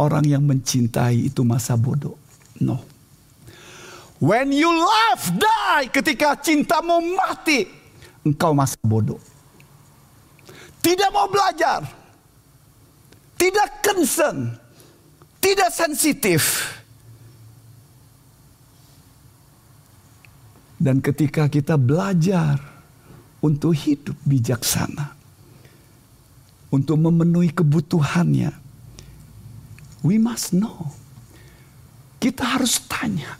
orang 0.00 0.24
yang 0.24 0.48
mencintai 0.48 1.28
itu 1.28 1.44
masa 1.44 1.76
bodoh. 1.76 2.16
No. 2.56 2.80
When 4.18 4.50
you 4.50 4.72
love 4.72 5.22
die 5.36 5.92
ketika 5.92 6.34
cintamu 6.40 6.98
mati, 7.14 7.77
engkau 8.28 8.52
masa 8.52 8.76
bodoh. 8.84 9.20
Tidak 10.84 11.10
mau 11.10 11.28
belajar. 11.28 11.84
Tidak 13.38 13.68
concern. 13.82 14.52
Tidak 15.38 15.70
sensitif. 15.70 16.74
Dan 20.78 21.02
ketika 21.02 21.50
kita 21.50 21.74
belajar 21.74 22.54
untuk 23.42 23.74
hidup 23.74 24.14
bijaksana, 24.22 25.10
untuk 26.70 26.96
memenuhi 27.02 27.50
kebutuhannya, 27.50 28.54
we 30.06 30.22
must 30.22 30.54
know. 30.54 30.94
Kita 32.18 32.58
harus 32.58 32.82
tanya, 32.86 33.38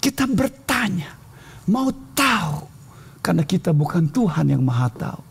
kita 0.00 0.24
bertanya, 0.28 1.16
mau 1.68 1.92
tahu. 2.16 2.69
Karena 3.30 3.46
kita 3.46 3.70
bukan 3.70 4.10
Tuhan 4.10 4.50
yang 4.50 4.58
maha 4.58 4.90
tahu. 4.90 5.22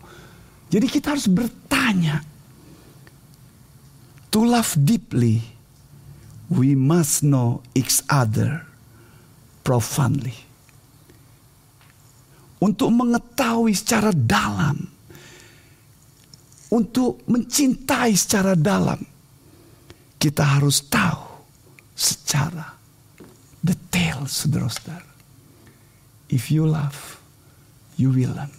Jadi 0.72 0.88
kita 0.88 1.12
harus 1.12 1.28
bertanya. 1.28 2.24
To 4.32 4.40
love 4.40 4.72
deeply, 4.72 5.44
we 6.48 6.72
must 6.72 7.20
know 7.20 7.60
each 7.76 8.00
other 8.08 8.64
profoundly. 9.60 10.32
Untuk 12.56 12.88
mengetahui 12.88 13.76
secara 13.76 14.16
dalam. 14.16 14.80
Untuk 16.72 17.20
mencintai 17.28 18.16
secara 18.16 18.56
dalam. 18.56 19.04
Kita 20.16 20.56
harus 20.56 20.88
tahu 20.88 21.20
secara 21.92 22.64
detail 23.60 24.24
saudara-saudara. 24.24 25.12
If 26.32 26.48
you 26.48 26.64
love, 26.64 27.19
you 28.00 28.08
will 28.08 28.32
learn. 28.32 28.50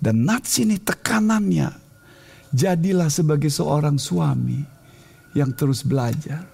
Dan 0.00 0.24
nats 0.24 0.56
ini 0.62 0.80
tekanannya, 0.80 1.68
jadilah 2.54 3.12
sebagai 3.12 3.52
seorang 3.52 4.00
suami 4.00 4.62
yang 5.36 5.52
terus 5.52 5.84
belajar. 5.84 6.46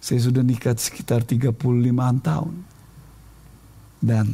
Saya 0.00 0.22
sudah 0.22 0.40
nikah 0.40 0.78
sekitar 0.78 1.26
35 1.26 1.60
tahun. 2.22 2.54
Dan 4.00 4.26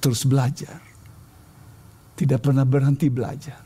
terus 0.00 0.24
belajar. 0.24 0.80
Tidak 2.16 2.40
pernah 2.40 2.64
berhenti 2.64 3.12
belajar. 3.12 3.60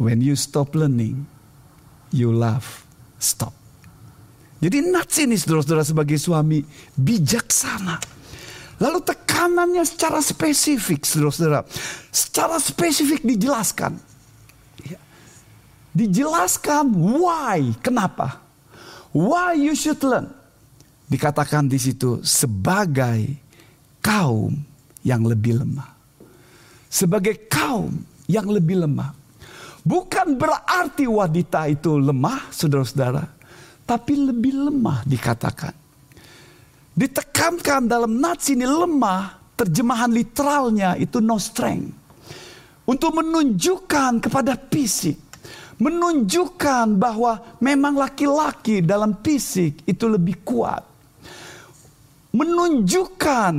When 0.00 0.24
you 0.24 0.34
stop 0.34 0.72
learning, 0.72 1.28
you 2.10 2.32
love 2.32 2.88
stop. 3.20 3.61
Jadi 4.62 4.78
nats 4.78 5.18
ini 5.18 5.34
saudara-saudara 5.34 5.82
sebagai 5.82 6.14
suami 6.22 6.62
bijaksana. 6.94 7.98
Lalu 8.78 9.02
tekanannya 9.02 9.82
secara 9.82 10.22
spesifik 10.22 11.02
saudara-saudara. 11.02 11.66
Secara 12.14 12.62
spesifik 12.62 13.26
dijelaskan. 13.26 13.98
Ya. 14.86 15.02
Dijelaskan 15.90 16.94
why, 16.94 17.74
kenapa. 17.82 18.38
Why 19.10 19.58
you 19.58 19.74
should 19.74 19.98
learn. 20.06 20.30
Dikatakan 21.10 21.66
di 21.66 21.82
situ 21.82 22.22
sebagai 22.22 23.34
kaum 23.98 24.54
yang 25.02 25.26
lebih 25.26 25.58
lemah. 25.58 25.90
Sebagai 26.86 27.50
kaum 27.50 27.98
yang 28.30 28.46
lebih 28.46 28.86
lemah. 28.86 29.10
Bukan 29.82 30.38
berarti 30.38 31.10
wanita 31.10 31.66
itu 31.66 31.98
lemah, 31.98 32.46
saudara-saudara, 32.54 33.26
tapi 33.92 34.16
lebih 34.16 34.72
lemah 34.72 35.04
dikatakan. 35.04 35.76
Ditekankan 36.96 37.84
dalam 37.84 38.16
nats 38.16 38.48
ini 38.48 38.64
lemah, 38.64 39.52
terjemahan 39.52 40.08
literalnya 40.08 40.96
itu 40.96 41.20
no 41.20 41.36
strength. 41.36 41.92
Untuk 42.88 43.12
menunjukkan 43.20 44.24
kepada 44.24 44.56
fisik, 44.56 45.20
menunjukkan 45.76 46.96
bahwa 46.96 47.60
memang 47.60 48.00
laki-laki 48.00 48.80
dalam 48.80 49.20
fisik 49.20 49.84
itu 49.84 50.08
lebih 50.08 50.40
kuat. 50.40 50.80
Menunjukkan 52.32 53.52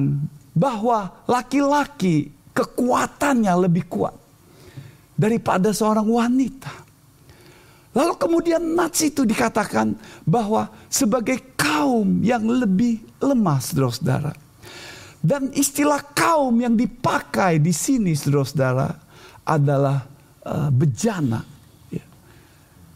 bahwa 0.57 1.13
laki-laki 1.29 2.33
kekuatannya 2.57 3.53
lebih 3.69 3.85
kuat 3.85 4.17
daripada 5.13 5.69
seorang 5.69 6.09
wanita. 6.09 6.82
Lalu 7.93 8.13
kemudian 8.17 8.73
Nats 8.73 9.05
itu 9.05 9.21
dikatakan 9.21 9.93
bahwa 10.25 10.65
sebagai 10.89 11.53
kaum 11.53 12.25
yang 12.25 12.41
lebih 12.49 13.05
lemah, 13.21 13.61
saudara-saudara. 13.61 14.33
Dan 15.21 15.53
istilah 15.53 16.01
kaum 16.11 16.57
yang 16.57 16.73
dipakai 16.73 17.61
di 17.61 17.69
sini, 17.69 18.17
saudara-saudara, 18.17 18.89
adalah 19.45 20.09
uh, 20.41 20.73
bejana. 20.73 21.45
Ya. 21.93 22.05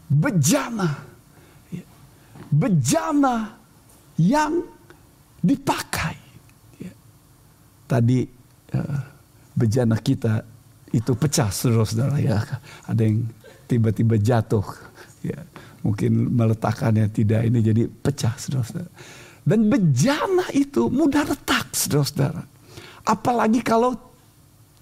Bejana. 0.10 0.90
Ya. 1.70 1.86
Bejana 2.50 3.54
yang 4.18 4.66
dipakai. 5.46 6.18
Ya. 6.82 6.94
Tadi 7.86 8.26
uh, 8.74 9.00
bejana 9.54 9.96
kita 10.02 10.42
itu 10.90 11.14
pecah 11.14 11.54
saudara-saudara 11.54 12.18
ya. 12.18 12.42
Ada 12.90 13.02
yang 13.06 13.30
tiba-tiba 13.68 14.16
jatuh 14.18 14.87
ya. 15.24 15.40
Mungkin 15.86 16.36
meletakkannya 16.36 17.08
tidak 17.14 17.42
ini 17.48 17.60
jadi 17.64 17.84
pecah 17.88 18.36
saudara-saudara. 18.36 18.92
Dan 19.48 19.72
bejana 19.72 20.52
itu 20.52 20.92
mudah 20.92 21.24
retak 21.24 21.72
saudara-saudara. 21.72 22.44
Apalagi 23.08 23.64
kalau 23.64 23.96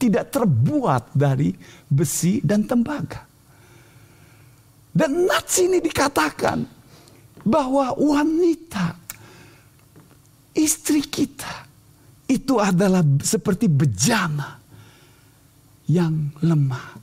tidak 0.02 0.34
terbuat 0.34 1.14
dari 1.14 1.54
besi 1.86 2.42
dan 2.42 2.66
tembaga. 2.66 3.24
Dan 4.96 5.28
nats 5.28 5.60
ini 5.60 5.84
dikatakan 5.84 6.64
bahwa 7.46 7.94
wanita 7.94 8.96
istri 10.56 11.04
kita 11.04 11.68
itu 12.26 12.58
adalah 12.58 13.06
seperti 13.22 13.70
bejana 13.70 14.58
yang 15.86 16.34
lemah. 16.42 16.98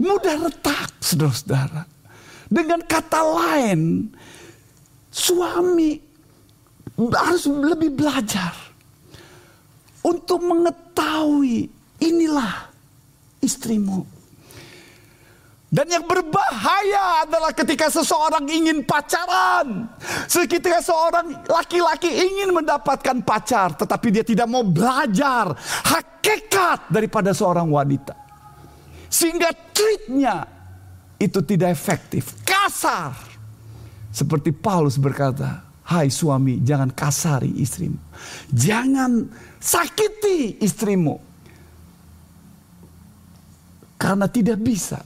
Mudah 0.00 0.36
retak, 0.48 1.00
saudara-saudara. 1.00 1.99
Dengan 2.50 2.82
kata 2.82 3.22
lain, 3.22 4.10
suami 5.06 6.02
harus 6.98 7.46
lebih 7.46 7.94
belajar 7.94 8.50
untuk 10.02 10.42
mengetahui 10.42 11.70
inilah 12.02 12.68
istrimu. 13.38 14.02
Dan 15.70 15.86
yang 15.86 16.02
berbahaya 16.02 17.22
adalah 17.22 17.54
ketika 17.54 17.86
seseorang 17.86 18.42
ingin 18.50 18.82
pacaran. 18.82 19.86
Ketika 20.26 20.82
seorang 20.82 21.46
laki-laki 21.46 22.10
ingin 22.10 22.50
mendapatkan 22.50 23.22
pacar. 23.22 23.78
Tetapi 23.78 24.06
dia 24.10 24.26
tidak 24.26 24.50
mau 24.50 24.66
belajar 24.66 25.54
hakikat 25.86 26.90
daripada 26.90 27.30
seorang 27.30 27.70
wanita. 27.70 28.18
Sehingga 29.06 29.54
treatnya 29.70 30.42
itu 31.22 31.38
tidak 31.46 31.70
efektif. 31.70 32.34
Kasar. 32.60 33.16
Seperti 34.12 34.52
Paulus 34.52 35.00
berkata, 35.00 35.64
Hai 35.90 36.12
suami 36.12 36.60
jangan 36.60 36.92
kasari 36.92 37.56
istrimu. 37.58 37.98
Jangan 38.52 39.26
sakiti 39.58 40.60
istrimu. 40.60 41.16
Karena 43.98 44.30
tidak 44.30 44.60
bisa 44.60 45.02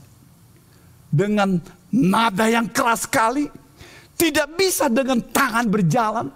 dengan 1.09 1.57
nada 1.89 2.45
yang 2.51 2.69
keras 2.69 3.07
sekali, 3.07 3.47
tidak 4.13 4.51
bisa 4.59 4.91
dengan 4.91 5.23
tangan 5.25 5.65
berjalan, 5.71 6.27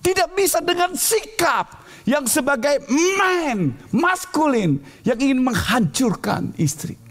tidak 0.00 0.30
bisa 0.32 0.62
dengan 0.62 0.94
sikap 0.96 1.84
yang 2.08 2.24
sebagai 2.24 2.86
man, 3.18 3.76
maskulin 3.92 4.80
yang 5.04 5.18
ingin 5.20 5.42
menghancurkan 5.42 6.54
istri. 6.56 7.07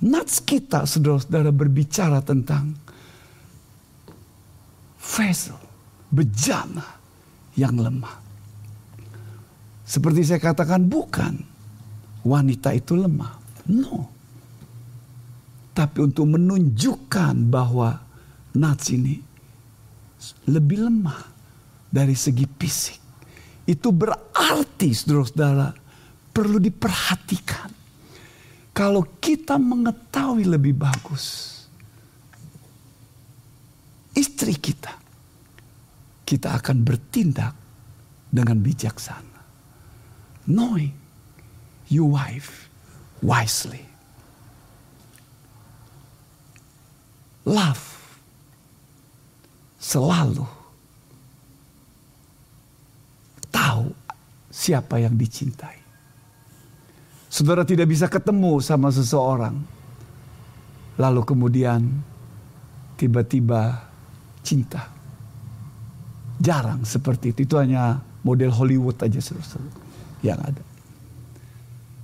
Nats 0.00 0.40
kita 0.40 0.88
saudara-saudara 0.88 1.52
berbicara 1.52 2.24
tentang 2.24 2.72
vessel, 4.96 5.60
bejana 6.08 6.84
yang 7.56 7.76
lemah. 7.76 8.16
Seperti 9.84 10.24
saya 10.24 10.40
katakan 10.40 10.88
bukan 10.88 11.36
wanita 12.24 12.72
itu 12.72 12.96
lemah. 12.96 13.36
No 13.68 14.20
tapi 15.80 16.04
untuk 16.04 16.28
menunjukkan 16.28 17.48
bahwa 17.48 17.96
Nats 18.52 18.92
ini 18.92 19.16
lebih 20.44 20.84
lemah 20.84 21.24
dari 21.88 22.12
segi 22.12 22.44
fisik. 22.44 23.00
Itu 23.64 23.88
berarti 23.88 24.92
saudara-saudara 24.92 25.72
perlu 26.36 26.60
diperhatikan. 26.60 27.79
Kalau 28.80 29.04
kita 29.20 29.60
mengetahui 29.60 30.48
lebih 30.48 30.72
bagus 30.72 31.52
istri 34.16 34.56
kita, 34.56 34.96
kita 36.24 36.56
akan 36.56 36.80
bertindak 36.80 37.52
dengan 38.32 38.56
bijaksana. 38.64 39.44
Knowing 40.48 40.96
your 41.92 42.08
wife 42.08 42.72
wisely. 43.20 43.90
love 47.50 47.82
selalu 49.80 50.44
tahu 53.48 53.90
siapa 54.52 55.00
yang 55.00 55.16
dicintai. 55.16 55.79
Saudara 57.30 57.62
tidak 57.62 57.86
bisa 57.86 58.10
ketemu 58.10 58.58
sama 58.58 58.90
seseorang, 58.90 59.54
lalu 60.98 61.22
kemudian 61.22 61.86
tiba-tiba 62.98 63.86
cinta. 64.42 64.90
Jarang 66.42 66.82
seperti 66.82 67.30
itu. 67.30 67.46
Itu 67.46 67.62
hanya 67.62 68.02
model 68.26 68.50
Hollywood 68.50 68.98
aja 68.98 69.22
saudara 69.22 69.70
yang 70.26 70.40
ada. 70.42 70.64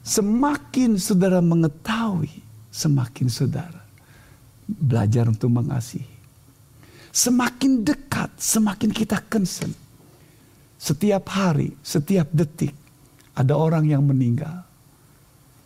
Semakin 0.06 0.94
saudara 0.94 1.42
mengetahui, 1.42 2.30
semakin 2.70 3.26
saudara 3.26 3.82
belajar 4.66 5.26
untuk 5.26 5.50
mengasihi. 5.50 6.14
Semakin 7.16 7.80
dekat, 7.80 8.28
semakin 8.36 8.92
kita 8.92 9.24
concern. 9.26 9.72
Setiap 10.76 11.32
hari, 11.32 11.72
setiap 11.80 12.28
detik, 12.28 12.76
ada 13.32 13.56
orang 13.56 13.88
yang 13.88 14.04
meninggal. 14.04 14.65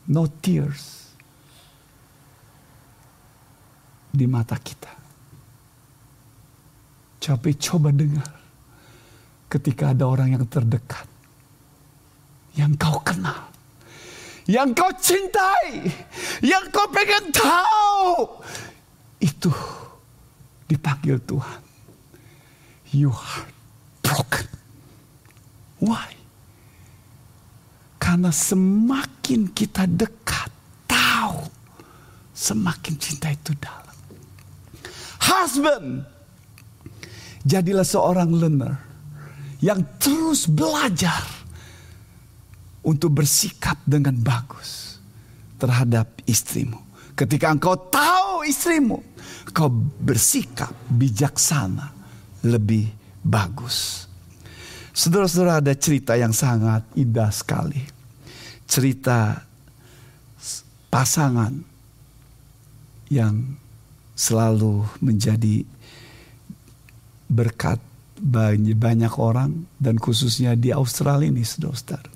No 0.08 0.24
tears 0.40 1.12
di 4.10 4.24
mata 4.24 4.56
kita. 4.56 4.92
Tapi 7.20 7.54
coba 7.60 7.94
dengar 7.94 8.32
ketika 9.46 9.94
ada 9.94 10.08
orang 10.08 10.34
yang 10.34 10.44
terdekat 10.50 11.10
yang 12.58 12.74
kau 12.74 12.98
kenal, 13.02 13.50
yang 14.50 14.74
kau 14.74 14.90
cintai, 14.98 15.86
yang 16.42 16.64
kau 16.74 16.86
pengen 16.90 17.30
tahu, 17.30 18.26
itu 19.22 19.52
dipanggil 20.66 21.20
Tuhan. 21.22 21.60
You 22.90 23.14
are 23.14 23.46
broken. 24.02 24.46
Why? 25.78 26.19
Karena 28.11 28.35
semakin 28.35 29.55
kita 29.55 29.87
dekat, 29.87 30.51
tahu, 30.90 31.46
semakin 32.35 32.99
cinta 32.99 33.31
itu 33.31 33.55
dalam. 33.55 33.94
Husband, 35.23 36.03
jadilah 37.46 37.87
seorang 37.87 38.35
learner 38.35 38.83
yang 39.62 39.87
terus 40.03 40.51
belajar 40.51 41.23
untuk 42.83 43.14
bersikap 43.14 43.79
dengan 43.87 44.18
bagus 44.18 44.99
terhadap 45.62 46.11
istrimu. 46.27 46.83
Ketika 47.14 47.55
engkau 47.55 47.79
tahu 47.79 48.42
istrimu, 48.42 49.07
kau 49.55 49.70
bersikap 50.03 50.75
bijaksana 50.90 51.94
lebih 52.42 52.90
bagus. 53.23 54.11
Saudara-saudara 54.90 55.62
ada 55.62 55.79
cerita 55.79 56.18
yang 56.18 56.35
sangat 56.35 56.83
indah 56.99 57.31
sekali. 57.31 57.99
Cerita 58.70 59.42
pasangan 60.87 61.50
yang 63.11 63.59
selalu 64.14 64.87
menjadi 65.02 65.66
berkat 67.26 67.83
bagi 68.20 68.78
banyak 68.78 69.11
orang 69.18 69.66
dan 69.74 69.98
khususnya 69.98 70.54
di 70.54 70.70
Australia 70.70 71.26
ini 71.26 71.42
saudara-saudara. 71.42 72.11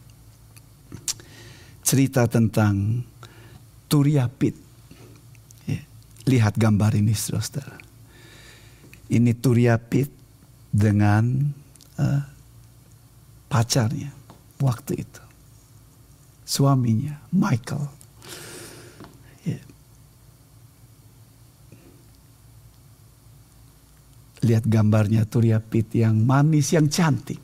Cerita 1.82 2.30
tentang 2.30 3.02
Turia 3.90 4.30
Pitt 4.30 4.64
Lihat 6.24 6.56
gambar 6.56 6.96
ini 6.96 7.12
saudara. 7.12 7.76
Ini 9.12 9.36
Turia 9.36 9.76
Pitt 9.76 10.08
dengan 10.72 11.52
uh, 12.00 12.22
pacarnya 13.52 14.08
waktu 14.64 15.04
itu. 15.04 15.23
Suaminya 16.44 17.24
Michael. 17.32 17.84
Yeah. 19.48 19.64
Lihat 24.44 24.68
gambarnya 24.68 25.24
Turia 25.24 25.56
Pitt 25.58 25.96
yang 25.96 26.20
manis, 26.20 26.76
yang 26.76 26.92
cantik. 26.92 27.40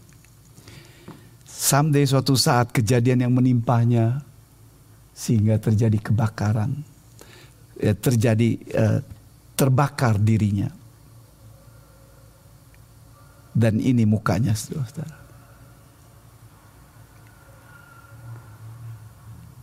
Someday 1.49 2.05
suatu 2.05 2.37
saat 2.37 2.73
kejadian 2.73 3.25
yang 3.25 3.33
menimpanya 3.33 4.25
sehingga 5.13 5.61
terjadi 5.61 6.01
kebakaran 6.01 6.73
ya, 7.77 7.93
terjadi 7.93 8.49
uh, 8.77 9.01
terbakar 9.57 10.17
dirinya. 10.17 10.73
Dan 13.53 13.77
ini 13.77 14.09
mukanya 14.09 14.57
saudara. 14.57 15.20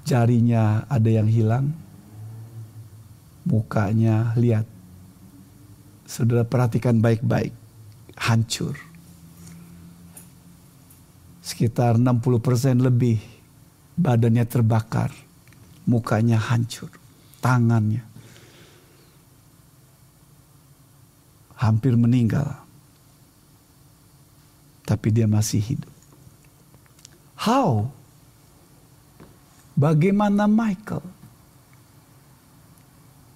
Jarinya 0.07 0.87
ada 0.87 1.09
yang 1.11 1.27
hilang. 1.27 1.75
Mukanya 3.43 4.31
lihat. 4.39 4.63
Saudara 6.07 6.47
perhatikan 6.47 7.03
baik-baik. 7.03 7.51
Hancur. 8.15 8.79
Sekitar 11.43 11.99
60% 11.99 12.79
lebih 12.79 13.19
badannya 13.99 14.47
terbakar. 14.47 15.11
Mukanya 15.83 16.39
hancur 16.39 16.87
tangannya. 17.43 18.07
Hampir 21.59 21.99
meninggal. 21.99 22.67
tapi 24.87 25.11
dia 25.11 25.27
masih 25.27 25.59
hidup. 25.59 25.91
How? 27.35 27.91
Bagaimana 29.77 30.49
Michael 30.49 31.05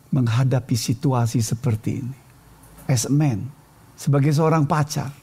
menghadapi 0.10 0.74
situasi 0.74 1.38
seperti 1.38 2.02
ini? 2.02 2.18
As 2.90 3.06
a 3.06 3.14
man, 3.14 3.46
sebagai 3.94 4.34
seorang 4.34 4.66
pacar. 4.66 5.14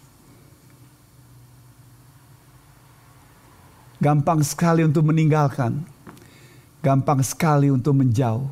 Gampang 3.98 4.46
sekali 4.46 4.86
untuk 4.86 5.10
meninggalkan. 5.10 5.82
Gampang 6.78 7.18
sekali 7.26 7.66
untuk 7.66 7.98
menjauh. 7.98 8.46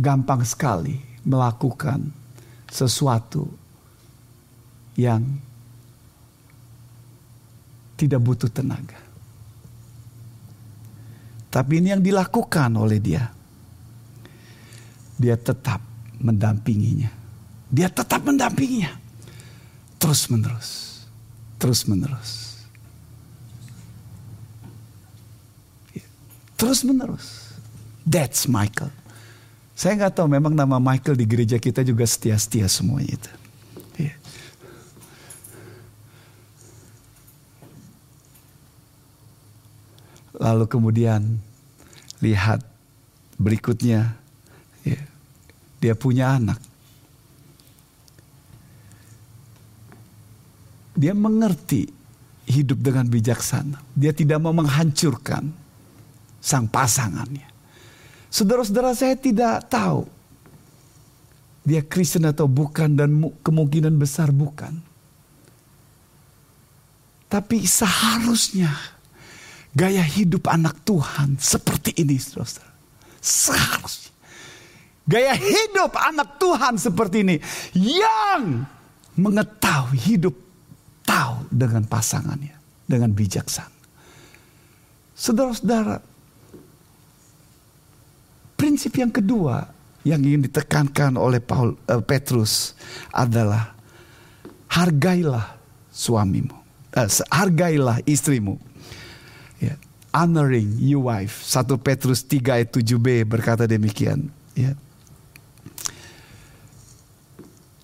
Gampang 0.00 0.40
sekali 0.48 0.96
melakukan 1.28 2.08
sesuatu 2.72 3.44
yang 4.96 5.20
tidak 8.00 8.24
butuh 8.24 8.48
tenaga. 8.48 9.11
Tapi 11.52 11.84
ini 11.84 11.92
yang 11.92 12.00
dilakukan 12.00 12.72
oleh 12.80 12.96
dia. 12.96 13.28
Dia 15.20 15.36
tetap 15.36 15.84
mendampinginya. 16.16 17.12
Dia 17.68 17.92
tetap 17.92 18.24
mendampinginya. 18.24 18.96
Terus 20.00 20.32
menerus. 20.32 20.68
Terus 21.60 21.84
menerus. 21.84 22.30
Terus 26.56 26.80
menerus. 26.88 27.52
That's 28.08 28.48
Michael. 28.48 28.90
Saya 29.76 29.98
nggak 29.98 30.14
tahu 30.16 30.32
memang 30.32 30.56
nama 30.56 30.80
Michael 30.80 31.20
di 31.20 31.26
gereja 31.28 31.60
kita 31.60 31.84
juga 31.84 32.08
setia-setia 32.08 32.70
semuanya 32.70 33.18
itu. 33.18 33.41
Lalu 40.42 40.66
kemudian 40.66 41.38
lihat 42.18 42.66
berikutnya 43.38 44.18
yeah. 44.82 45.06
dia 45.78 45.94
punya 45.94 46.34
anak. 46.34 46.58
Dia 50.98 51.14
mengerti 51.14 51.86
hidup 52.50 52.82
dengan 52.82 53.06
bijaksana. 53.06 53.78
Dia 53.94 54.10
tidak 54.10 54.42
mau 54.42 54.50
menghancurkan 54.50 55.46
sang 56.42 56.66
pasangannya. 56.66 57.46
Saudara-saudara 58.26 58.98
saya 58.98 59.14
tidak 59.14 59.70
tahu 59.70 60.04
dia 61.62 61.86
Kristen 61.86 62.26
atau 62.26 62.50
bukan 62.50 62.98
dan 62.98 63.14
kemungkinan 63.46 63.94
besar 63.94 64.34
bukan. 64.34 64.82
Tapi 67.30 67.64
seharusnya 67.64 68.74
gaya 69.72 70.04
hidup 70.04 70.48
anak 70.48 70.80
Tuhan 70.86 71.36
seperti 71.40 71.96
ini 72.00 72.16
saudara. 72.16 72.70
Seharusnya. 73.22 74.12
Gaya 75.02 75.34
hidup 75.34 75.98
anak 75.98 76.38
Tuhan 76.38 76.78
seperti 76.78 77.26
ini. 77.26 77.36
Yang 77.74 78.66
mengetahui 79.18 79.98
hidup 79.98 80.34
tahu 81.02 81.50
dengan 81.50 81.82
pasangannya. 81.86 82.54
Dengan 82.86 83.10
bijaksana. 83.10 83.80
Saudara-saudara, 85.12 86.12
Prinsip 88.62 88.94
yang 88.94 89.10
kedua 89.10 89.66
yang 90.06 90.22
ingin 90.22 90.46
ditekankan 90.46 91.18
oleh 91.18 91.42
Paul 91.42 91.74
uh, 91.74 91.98
Petrus 91.98 92.78
adalah 93.10 93.74
hargailah 94.70 95.58
suamimu, 95.90 96.54
uh, 96.94 97.10
hargailah 97.26 97.98
istrimu. 98.06 98.62
Ya. 99.62 99.78
Honoring 100.10 100.82
your 100.82 101.06
wife. 101.06 101.46
1 101.46 101.70
Petrus 101.78 102.26
3 102.26 102.58
ayat 102.58 102.68
7b 102.74 103.22
berkata 103.22 103.64
demikian. 103.64 104.26
Ya. 104.58 104.74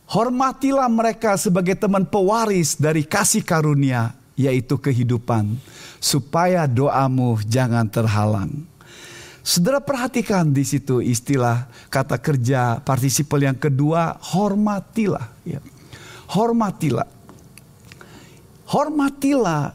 Hormatilah 0.09 0.89
mereka 0.91 1.39
sebagai 1.39 1.77
teman 1.77 2.03
pewaris 2.03 2.75
dari 2.75 3.05
kasih 3.05 3.45
karunia, 3.45 4.17
yaitu 4.35 4.81
kehidupan, 4.81 5.61
supaya 6.01 6.65
doamu 6.65 7.37
jangan 7.45 7.85
terhalang. 7.87 8.51
Saudara 9.45 9.81
perhatikan 9.81 10.53
di 10.53 10.61
situ 10.61 11.01
istilah 11.01 11.69
kata 11.89 12.21
kerja 12.21 12.85
partisipal 12.85 13.41
yang 13.41 13.57
kedua 13.57 14.21
hormatilah 14.21 15.25
ya. 15.49 15.61
Hormatilah. 16.29 17.09
Hormatilah 18.69 19.73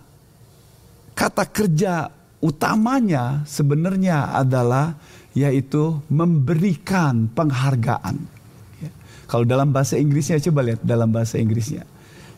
kata 1.13 1.47
kerja 1.47 2.11
utamanya 2.43 3.47
sebenarnya 3.47 4.35
adalah 4.35 4.99
yaitu 5.33 5.97
memberikan 6.11 7.31
penghargaan. 7.31 8.21
Ya. 8.83 8.91
Kalau 9.25 9.47
dalam 9.47 9.73
bahasa 9.73 9.97
Inggrisnya 9.97 10.37
coba 10.51 10.61
lihat 10.61 10.81
dalam 10.85 11.09
bahasa 11.09 11.41
Inggrisnya. 11.41 11.87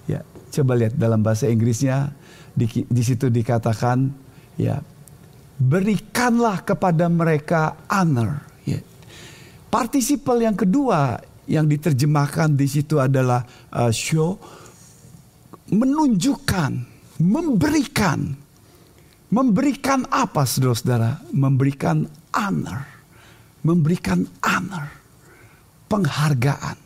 Ya, 0.07 0.21
coba 0.53 0.77
lihat 0.79 0.95
dalam 0.95 1.19
bahasa 1.25 1.49
Inggrisnya 1.49 2.13
di, 2.55 2.69
di 2.87 3.01
situ 3.03 3.27
dikatakan 3.27 4.13
ya 4.55 4.79
berikanlah 5.59 6.63
kepada 6.63 7.11
mereka 7.11 7.75
honor. 7.91 8.43
Ya. 8.63 8.79
Partisipal 9.67 10.39
yang 10.39 10.55
kedua 10.55 11.19
yang 11.45 11.67
diterjemahkan 11.69 12.57
di 12.57 12.65
situ 12.65 12.97
adalah 12.97 13.43
uh, 13.75 13.91
show, 13.91 14.39
menunjukkan, 15.69 16.71
memberikan. 17.21 18.44
Memberikan 19.33 20.05
apa 20.09 20.45
saudara-saudara? 20.45 21.21
Memberikan 21.33 22.05
honor. 22.33 22.85
Memberikan 23.65 24.25
honor. 24.45 24.85
Penghargaan. 25.89 26.77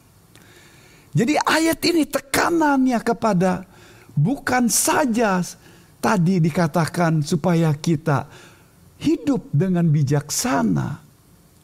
Jadi 1.10 1.34
ayat 1.42 1.80
ini 1.90 2.06
tekanannya 2.06 3.00
kepada 3.02 3.66
bukan 4.14 4.70
saja 4.70 5.42
tadi 6.00 6.38
dikatakan 6.40 7.26
supaya 7.26 7.74
kita 7.74 8.30
hidup 9.00 9.48
dengan 9.50 9.88
bijaksana, 9.88 11.00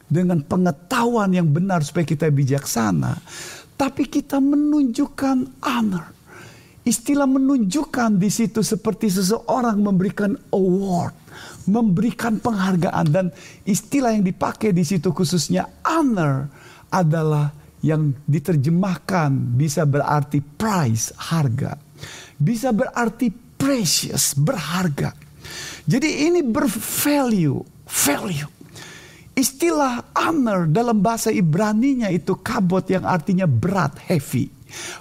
dengan 0.08 0.40
pengetahuan 0.44 1.30
yang 1.36 1.52
benar 1.52 1.84
supaya 1.84 2.08
kita 2.08 2.32
bijaksana, 2.32 3.20
tapi 3.76 4.08
kita 4.08 4.40
menunjukkan 4.40 5.62
honor. 5.62 6.15
Istilah 6.86 7.26
menunjukkan 7.26 8.22
di 8.22 8.30
situ 8.30 8.62
seperti 8.62 9.10
seseorang 9.10 9.82
memberikan 9.82 10.38
award, 10.54 11.18
memberikan 11.66 12.38
penghargaan 12.38 13.06
dan 13.10 13.26
istilah 13.66 14.14
yang 14.14 14.22
dipakai 14.22 14.70
di 14.70 14.86
situ 14.86 15.10
khususnya 15.10 15.66
honor 15.82 16.46
adalah 16.94 17.50
yang 17.82 18.14
diterjemahkan 18.30 19.58
bisa 19.58 19.86
berarti 19.90 20.46
price, 20.46 21.10
harga. 21.18 21.74
Bisa 22.38 22.70
berarti 22.70 23.34
precious, 23.34 24.38
berharga. 24.38 25.14
Jadi 25.86 26.30
ini 26.30 26.42
bervalue, 26.46 27.66
value. 27.86 28.50
Istilah 29.36 30.16
honor 30.16 30.70
dalam 30.70 31.04
bahasa 31.04 31.28
Ibraninya 31.30 32.08
itu 32.08 32.40
kabot 32.40 32.86
yang 32.88 33.04
artinya 33.04 33.46
berat, 33.46 34.00
heavy. 34.08 34.55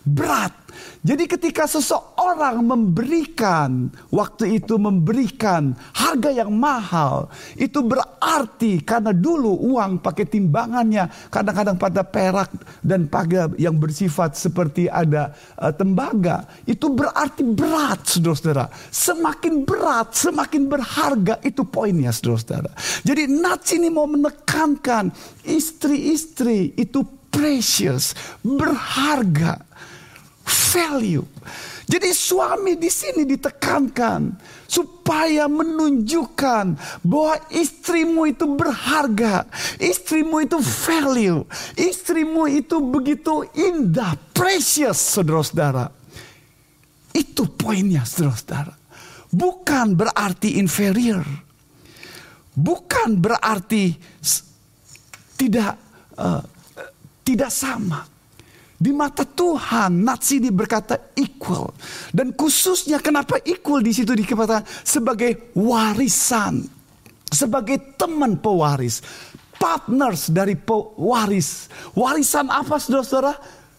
Berat. 0.05 0.65
Jadi 1.05 1.29
ketika 1.29 1.69
seseorang 1.69 2.65
memberikan 2.65 3.93
waktu 4.09 4.57
itu 4.57 4.81
memberikan 4.81 5.77
harga 5.93 6.33
yang 6.33 6.49
mahal, 6.57 7.29
itu 7.61 7.85
berarti 7.85 8.81
karena 8.81 9.13
dulu 9.13 9.53
uang 9.53 10.01
pakai 10.01 10.25
timbangannya 10.25 11.05
kadang-kadang 11.29 11.77
pada 11.77 12.03
perak 12.03 12.51
dan 12.81 13.05
pada 13.05 13.53
yang 13.61 13.77
bersifat 13.77 14.33
seperti 14.33 14.89
ada 14.89 15.37
uh, 15.61 15.71
tembaga, 15.77 16.49
itu 16.65 16.89
berarti 16.89 17.45
berat 17.53 18.01
Saudara-saudara. 18.09 18.73
Semakin 18.89 19.69
berat, 19.69 20.17
semakin 20.17 20.73
berharga 20.73 21.37
itu 21.45 21.69
poinnya 21.69 22.17
Saudara-saudara. 22.17 22.73
Jadi 23.05 23.29
Nats 23.29 23.77
ini 23.77 23.93
mau 23.93 24.09
menekankan 24.09 25.13
istri-istri 25.45 26.73
itu 26.81 27.05
precious, 27.35 28.14
berharga 28.40 29.59
value. 30.47 31.27
Jadi 31.85 32.16
suami 32.16 32.81
di 32.81 32.88
sini 32.88 33.29
ditekankan 33.29 34.40
supaya 34.64 35.44
menunjukkan 35.44 36.64
bahwa 37.05 37.37
istrimu 37.53 38.25
itu 38.25 38.49
berharga, 38.49 39.44
istrimu 39.77 40.40
itu 40.40 40.57
value, 40.64 41.44
istrimu 41.77 42.49
itu 42.49 42.81
begitu 42.81 43.44
indah, 43.53 44.16
precious, 44.33 44.97
saudara-saudara. 44.97 45.92
Itu 47.12 47.53
poinnya, 47.53 48.09
saudara-saudara. 48.09 48.75
Bukan 49.29 49.92
berarti 49.92 50.57
inferior, 50.57 51.27
bukan 52.57 53.20
berarti 53.20 53.92
tidak 55.37 55.77
uh, 56.16 56.54
tidak 57.25 57.49
sama, 57.51 58.05
Di 58.75 58.93
mata 58.93 59.25
Tuhan, 59.25 60.05
nats 60.05 60.29
ini 60.37 60.53
berkata 60.53 61.17
equal. 61.17 61.73
Dan 62.13 62.37
khususnya 62.37 63.01
kenapa 63.01 63.41
equal 63.47 63.81
di 63.81 63.97
situ 63.97 64.13
dikatakan 64.13 64.61
sebagai 64.85 65.57
warisan. 65.57 66.61
Sebagai 67.33 67.97
teman 67.97 68.37
pewaris. 68.37 69.01
Partners 69.57 70.29
dari 70.29 70.59
pewaris. 70.59 71.73
Warisan 71.97 72.53
apa 72.53 72.77
saudara-saudara? 72.77 73.33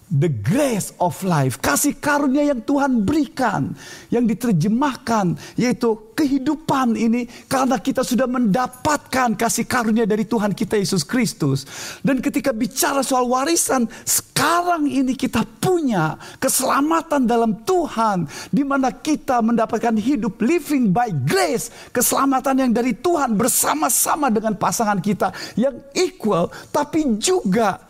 The 0.10 0.30
grace 0.30 0.94
of 1.02 1.18
life, 1.26 1.58
kasih 1.58 1.98
karunia 1.98 2.54
yang 2.54 2.62
Tuhan 2.62 3.02
berikan, 3.02 3.74
yang 4.14 4.30
diterjemahkan 4.30 5.34
yaitu 5.58 5.98
kehidupan 6.14 6.96
ini 6.96 7.28
karena 7.50 7.82
kita 7.82 8.06
sudah 8.06 8.30
mendapatkan 8.30 9.36
kasih 9.36 9.66
karunia 9.66 10.06
dari 10.06 10.24
Tuhan 10.24 10.54
kita 10.54 10.78
Yesus 10.78 11.02
Kristus. 11.02 11.66
Dan 12.06 12.22
ketika 12.22 12.54
bicara 12.54 13.02
soal 13.02 13.26
warisan, 13.28 13.90
sekarang 14.06 14.86
ini 14.86 15.18
kita 15.18 15.44
punya 15.58 16.16
keselamatan 16.38 17.26
dalam 17.26 17.66
Tuhan 17.66 18.30
di 18.54 18.62
mana 18.62 18.94
kita 18.94 19.42
mendapatkan 19.42 19.98
hidup 19.98 20.38
living 20.40 20.94
by 20.94 21.10
grace, 21.26 21.74
keselamatan 21.90 22.70
yang 22.70 22.72
dari 22.72 22.94
Tuhan 22.94 23.34
bersama-sama 23.34 24.30
dengan 24.30 24.54
pasangan 24.56 25.02
kita 25.02 25.34
yang 25.58 25.76
equal 25.98 26.48
tapi 26.70 27.18
juga 27.18 27.85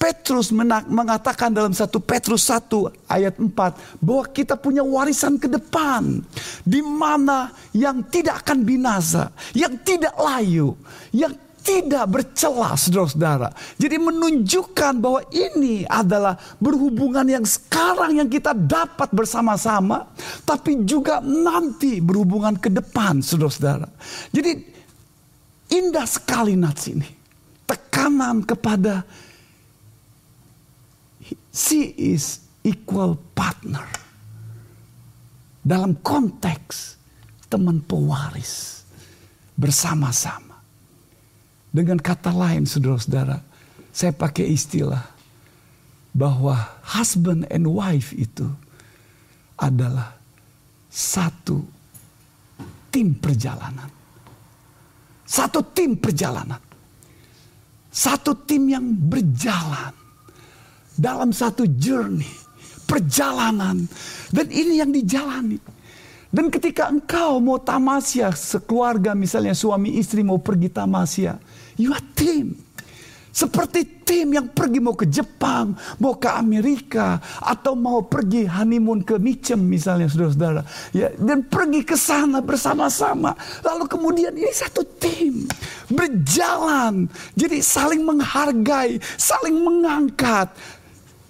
Petrus 0.00 0.48
mengatakan 0.88 1.52
dalam 1.52 1.76
satu 1.76 2.00
Petrus 2.00 2.48
1 2.48 3.04
ayat 3.04 3.36
4 3.36 4.00
bahwa 4.00 4.24
kita 4.32 4.56
punya 4.56 4.80
warisan 4.80 5.36
ke 5.36 5.44
depan 5.44 6.24
di 6.64 6.80
mana 6.80 7.52
yang 7.76 8.00
tidak 8.08 8.40
akan 8.40 8.64
binasa, 8.64 9.28
yang 9.52 9.76
tidak 9.84 10.16
layu, 10.16 10.72
yang 11.12 11.36
tidak 11.60 12.08
bercelah 12.08 12.72
saudara-saudara. 12.80 13.52
Jadi 13.76 14.00
menunjukkan 14.00 14.92
bahwa 14.96 15.20
ini 15.28 15.84
adalah 15.84 16.32
berhubungan 16.56 17.28
yang 17.28 17.44
sekarang 17.44 18.24
yang 18.24 18.28
kita 18.32 18.56
dapat 18.56 19.12
bersama-sama. 19.12 20.08
Tapi 20.48 20.80
juga 20.88 21.20
nanti 21.20 22.00
berhubungan 22.00 22.56
ke 22.56 22.72
depan 22.72 23.20
saudara-saudara. 23.20 23.84
Jadi 24.32 24.56
indah 25.76 26.08
sekali 26.08 26.56
nats 26.56 26.88
ini. 26.88 27.08
Tekanan 27.68 28.48
kepada 28.48 29.04
She 31.50 31.90
is 31.98 32.46
equal 32.62 33.18
partner. 33.34 33.86
Dalam 35.60 35.98
konteks 36.00 36.96
teman 37.50 37.82
pewaris 37.84 38.86
bersama-sama. 39.58 40.56
Dengan 41.70 41.98
kata 41.98 42.34
lain 42.34 42.66
saudara-saudara, 42.66 43.38
saya 43.90 44.14
pakai 44.14 44.50
istilah 44.50 45.02
bahwa 46.10 46.54
husband 46.82 47.46
and 47.50 47.66
wife 47.66 48.10
itu 48.14 48.46
adalah 49.58 50.14
satu 50.90 51.62
tim 52.90 53.14
perjalanan. 53.14 53.86
Satu 55.22 55.62
tim 55.70 55.94
perjalanan. 55.94 56.58
Satu 57.90 58.34
tim 58.46 58.66
yang 58.70 58.86
berjalan 58.90 59.99
dalam 61.00 61.32
satu 61.32 61.64
journey, 61.64 62.28
perjalanan. 62.84 63.88
Dan 64.28 64.46
ini 64.52 64.84
yang 64.84 64.92
dijalani. 64.92 65.56
Dan 66.30 66.46
ketika 66.46 66.86
engkau 66.86 67.42
mau 67.42 67.58
tamasya 67.58 68.30
sekeluarga 68.30 69.18
misalnya 69.18 69.56
suami 69.56 69.98
istri 69.98 70.22
mau 70.22 70.38
pergi 70.38 70.70
tamasya, 70.70 71.40
you 71.74 71.90
are 71.90 72.04
team. 72.14 72.54
Seperti 73.30 74.02
tim 74.02 74.34
yang 74.34 74.50
pergi 74.50 74.82
mau 74.82 74.98
ke 74.98 75.06
Jepang, 75.06 75.70
mau 76.02 76.18
ke 76.18 76.26
Amerika, 76.26 77.22
atau 77.38 77.78
mau 77.78 78.02
pergi 78.02 78.42
honeymoon 78.42 79.06
ke 79.06 79.22
Micem 79.22 79.58
misalnya 79.62 80.10
saudara-saudara. 80.10 80.66
Ya, 80.90 81.14
dan 81.14 81.46
pergi 81.46 81.86
ke 81.86 81.94
sana 81.94 82.42
bersama-sama. 82.42 83.38
Lalu 83.62 83.86
kemudian 83.86 84.34
ini 84.34 84.50
satu 84.50 84.82
tim. 84.98 85.46
Berjalan. 85.94 87.06
Jadi 87.38 87.62
saling 87.62 88.02
menghargai, 88.02 88.98
saling 89.14 89.62
mengangkat 89.62 90.50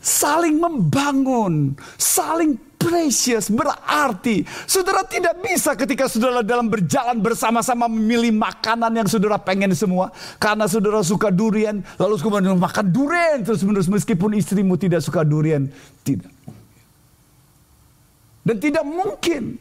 saling 0.00 0.56
membangun, 0.56 1.76
saling 2.00 2.56
precious, 2.80 3.52
berarti. 3.52 4.48
Saudara 4.64 5.04
tidak 5.04 5.36
bisa 5.44 5.76
ketika 5.76 6.08
saudara 6.08 6.40
dalam 6.40 6.72
berjalan 6.72 7.20
bersama-sama 7.20 7.84
memilih 7.92 8.32
makanan 8.32 8.96
yang 8.96 9.06
saudara 9.06 9.36
pengen 9.36 9.76
semua. 9.76 10.08
Karena 10.40 10.64
saudara 10.64 11.04
suka 11.04 11.28
durian, 11.28 11.84
lalu 12.00 12.16
kemudian 12.16 12.56
makan 12.56 12.88
durian 12.88 13.44
terus 13.44 13.60
menerus 13.60 13.92
meskipun 13.92 14.32
istrimu 14.40 14.80
tidak 14.80 15.04
suka 15.04 15.20
durian. 15.20 15.68
Tidak. 16.00 16.32
Dan 18.40 18.56
tidak 18.56 18.84
mungkin 18.88 19.60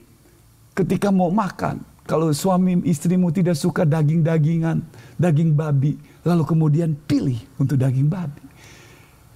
ketika 0.71 1.11
mau 1.11 1.27
makan, 1.27 1.83
kalau 2.07 2.31
suami 2.31 2.79
istrimu 2.87 3.29
tidak 3.29 3.59
suka 3.59 3.83
daging-dagingan, 3.83 4.81
daging 5.19 5.51
babi, 5.53 5.99
lalu 6.23 6.43
kemudian 6.47 6.95
pilih 7.05 7.37
untuk 7.59 7.75
daging 7.75 8.07
babi. 8.07 8.48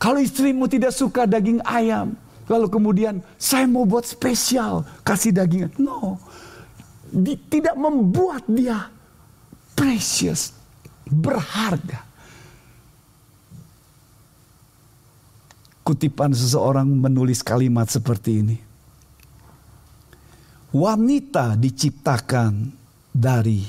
Kalau 0.03 0.19
istrimu 0.19 0.67
tidak 0.67 0.91
suka 0.91 1.23
daging 1.23 1.63
ayam, 1.63 2.19
lalu 2.51 2.67
kemudian 2.67 3.23
saya 3.39 3.63
mau 3.63 3.87
buat 3.87 4.03
spesial 4.03 4.83
kasih 4.99 5.31
daging. 5.31 5.79
No. 5.79 6.19
Di, 7.07 7.39
tidak 7.47 7.79
membuat 7.79 8.43
dia 8.51 8.91
precious, 9.71 10.51
berharga. 11.07 12.03
Kutipan 15.87 16.35
seseorang 16.35 16.83
menulis 16.83 17.39
kalimat 17.39 17.87
seperti 17.87 18.43
ini. 18.43 18.57
Wanita 20.75 21.55
diciptakan 21.55 22.75
dari 23.07 23.63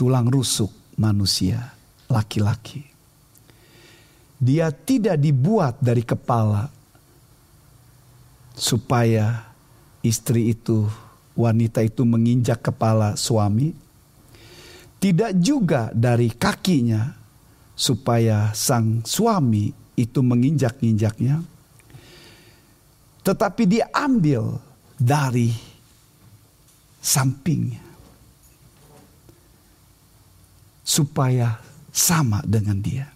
tulang 0.00 0.32
rusuk 0.32 0.96
manusia, 0.96 1.60
laki-laki 2.08 2.93
dia 4.44 4.68
tidak 4.68 5.16
dibuat 5.16 5.80
dari 5.80 6.04
kepala 6.04 6.68
supaya 8.52 9.40
istri 10.04 10.52
itu 10.52 10.84
wanita 11.32 11.80
itu 11.80 12.04
menginjak 12.04 12.60
kepala 12.60 13.16
suami. 13.16 13.72
Tidak 15.00 15.32
juga 15.40 15.88
dari 15.96 16.28
kakinya 16.28 17.08
supaya 17.72 18.52
sang 18.52 19.00
suami 19.00 19.72
itu 19.96 20.20
menginjak-injaknya. 20.20 21.40
Tetapi 23.24 23.62
diambil 23.64 24.60
dari 25.00 25.48
sampingnya 27.00 27.80
supaya 30.84 31.56
sama 31.92 32.44
dengan 32.44 32.80
dia 32.80 33.13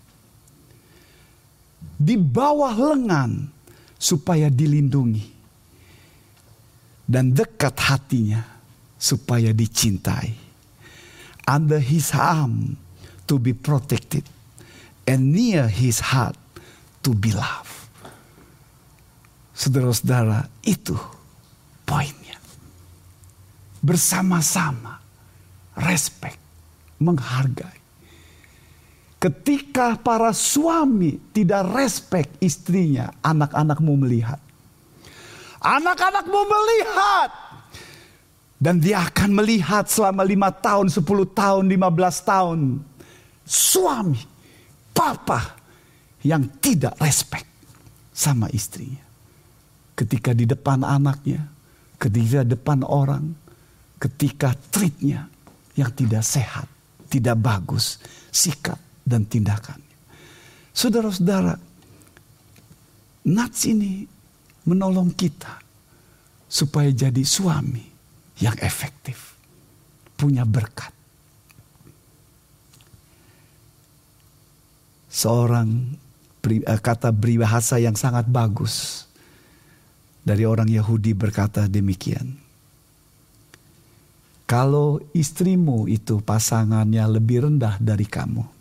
di 1.98 2.14
bawah 2.14 2.78
lengan 2.78 3.50
supaya 3.98 4.46
dilindungi 4.46 5.26
dan 7.02 7.34
dekat 7.34 7.74
hatinya 7.74 8.46
supaya 8.94 9.50
dicintai. 9.50 10.46
Under 11.48 11.80
his 11.80 12.12
arm 12.12 12.76
to 13.24 13.40
be 13.40 13.56
protected 13.56 14.22
and 15.08 15.32
near 15.32 15.64
his 15.66 16.12
heart 16.12 16.36
to 17.00 17.16
be 17.16 17.32
loved. 17.32 17.72
Saudara-saudara, 19.56 20.44
itu 20.60 20.92
poinnya. 21.88 22.36
Bersama-sama, 23.80 25.00
respect, 25.80 26.36
menghargai 27.00 27.77
Ketika 29.18 29.98
para 29.98 30.30
suami 30.30 31.18
tidak 31.34 31.74
respect 31.74 32.38
istrinya, 32.38 33.10
anak-anakmu 33.18 34.06
melihat. 34.06 34.38
Anak-anakmu 35.58 36.40
melihat. 36.46 37.30
Dan 38.62 38.78
dia 38.78 39.02
akan 39.02 39.42
melihat 39.42 39.90
selama 39.90 40.22
lima 40.22 40.54
tahun, 40.54 40.86
sepuluh 40.86 41.26
tahun, 41.26 41.66
lima 41.66 41.90
belas 41.90 42.22
tahun. 42.22 42.78
Suami, 43.42 44.22
papa 44.94 45.58
yang 46.22 46.46
tidak 46.62 46.94
respect 47.02 47.46
sama 48.14 48.46
istrinya. 48.54 49.02
Ketika 49.98 50.30
di 50.30 50.46
depan 50.46 50.86
anaknya, 50.86 51.42
ketika 51.98 52.46
di 52.46 52.54
depan 52.54 52.86
orang, 52.86 53.34
ketika 53.98 54.54
treatnya 54.70 55.26
yang 55.74 55.90
tidak 55.90 56.22
sehat, 56.22 56.70
tidak 57.10 57.34
bagus, 57.42 57.98
sikap 58.30 58.78
dan 59.08 59.24
tindakannya. 59.24 59.96
Saudara-saudara, 60.76 61.56
Nats 63.28 63.66
ini 63.66 64.04
menolong 64.68 65.12
kita 65.16 65.60
supaya 66.48 66.88
jadi 66.88 67.24
suami 67.24 67.84
yang 68.40 68.56
efektif, 68.62 69.36
punya 70.16 70.46
berkat. 70.48 70.94
Seorang 75.08 75.68
eh, 76.46 76.80
kata 76.80 77.10
peribahasa 77.10 77.82
yang 77.82 77.98
sangat 77.98 78.30
bagus 78.30 79.04
dari 80.22 80.44
orang 80.44 80.68
Yahudi 80.68 81.16
berkata 81.16 81.66
demikian. 81.66 82.36
Kalau 84.48 84.96
istrimu 85.12 85.84
itu 85.92 86.24
pasangannya 86.24 87.04
lebih 87.04 87.44
rendah 87.44 87.76
dari 87.76 88.08
kamu, 88.08 88.57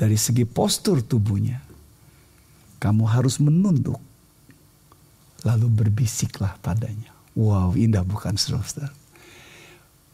dari 0.00 0.16
segi 0.16 0.48
postur 0.48 1.04
tubuhnya, 1.04 1.60
kamu 2.80 3.04
harus 3.04 3.36
menunduk, 3.36 4.00
lalu 5.44 5.68
berbisiklah 5.68 6.56
padanya. 6.64 7.12
Wow, 7.36 7.76
indah 7.76 8.00
bukan 8.00 8.40
saudara? 8.40 8.88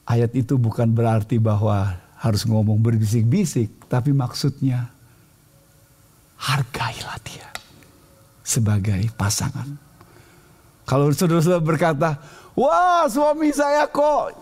Ayat 0.03 0.35
itu 0.35 0.59
bukan 0.59 0.91
berarti 0.91 1.39
bahwa 1.39 2.03
harus 2.19 2.43
ngomong 2.43 2.83
berbisik-bisik, 2.83 3.71
tapi 3.87 4.11
maksudnya 4.11 4.91
hargailah 6.35 7.23
dia 7.23 7.47
sebagai 8.43 9.07
pasangan. 9.15 9.79
Kalau 10.83 11.15
saudara-saudara 11.15 11.63
berkata, 11.63 12.19
wah 12.59 13.07
suami 13.07 13.55
saya 13.55 13.87
kok 13.87 14.35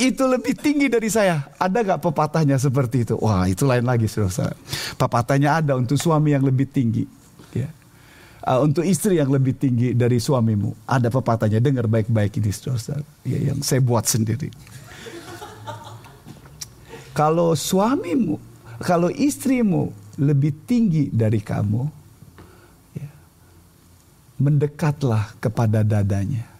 itu 0.00 0.24
lebih 0.24 0.56
tinggi 0.56 0.88
dari 0.88 1.08
saya. 1.12 1.44
Ada 1.60 1.96
gak 1.96 2.00
pepatahnya 2.00 2.56
seperti 2.56 3.04
itu? 3.04 3.14
Wah 3.20 3.44
itu 3.44 3.68
lain 3.68 3.84
lagi 3.84 4.08
saudara-saudara. 4.08 4.56
Pepatahnya 4.96 5.60
ada 5.60 5.72
untuk 5.76 6.00
suami 6.00 6.32
yang 6.32 6.44
lebih 6.44 6.68
tinggi. 6.70 7.04
Ya. 7.52 7.68
Uh, 8.42 8.64
untuk 8.66 8.82
istri 8.82 9.20
yang 9.20 9.28
lebih 9.28 9.54
tinggi 9.54 9.92
dari 9.92 10.18
suamimu. 10.18 10.88
Ada 10.88 11.12
pepatahnya, 11.12 11.60
dengar 11.60 11.86
baik-baik 11.86 12.40
ini 12.40 12.50
saudara-saudara. 12.50 13.04
Ya, 13.28 13.52
yang 13.52 13.60
saya 13.60 13.84
buat 13.84 14.08
sendiri. 14.08 14.48
Kalau 17.12 17.52
suamimu, 17.52 18.40
kalau 18.80 19.12
istrimu 19.12 19.92
lebih 20.16 20.56
tinggi 20.64 21.12
dari 21.12 21.44
kamu, 21.44 21.84
ya, 22.96 23.10
mendekatlah 24.40 25.36
kepada 25.36 25.84
dadanya 25.84 26.51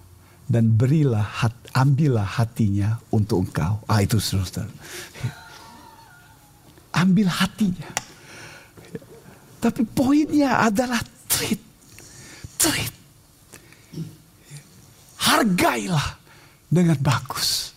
dan 0.51 0.75
berilah 0.75 1.23
hat, 1.23 1.55
ambillah 1.73 2.27
hatinya 2.27 2.99
untuk 3.15 3.49
engkau. 3.49 3.81
Ah 3.87 4.03
itu 4.03 4.19
saudara. 4.19 4.69
Ambil 6.93 7.29
hatinya. 7.31 7.89
Tapi 9.63 9.83
poinnya 9.87 10.67
adalah 10.67 11.01
treat. 11.31 11.61
Treat. 12.59 12.95
Hargailah 15.23 16.19
dengan 16.67 16.99
bagus 16.99 17.73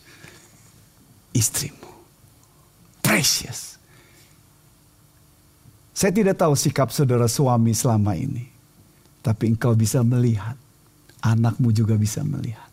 istrimu. 1.35 1.91
Precious. 3.03 3.75
Saya 5.95 6.11
tidak 6.11 6.39
tahu 6.39 6.55
sikap 6.57 6.89
saudara 6.91 7.27
suami 7.27 7.75
selama 7.75 8.15
ini. 8.15 8.47
Tapi 9.23 9.53
engkau 9.53 9.75
bisa 9.75 10.01
melihat. 10.01 10.57
Anakmu 11.25 11.73
juga 11.73 11.97
bisa 11.97 12.21
melihat. 12.21 12.69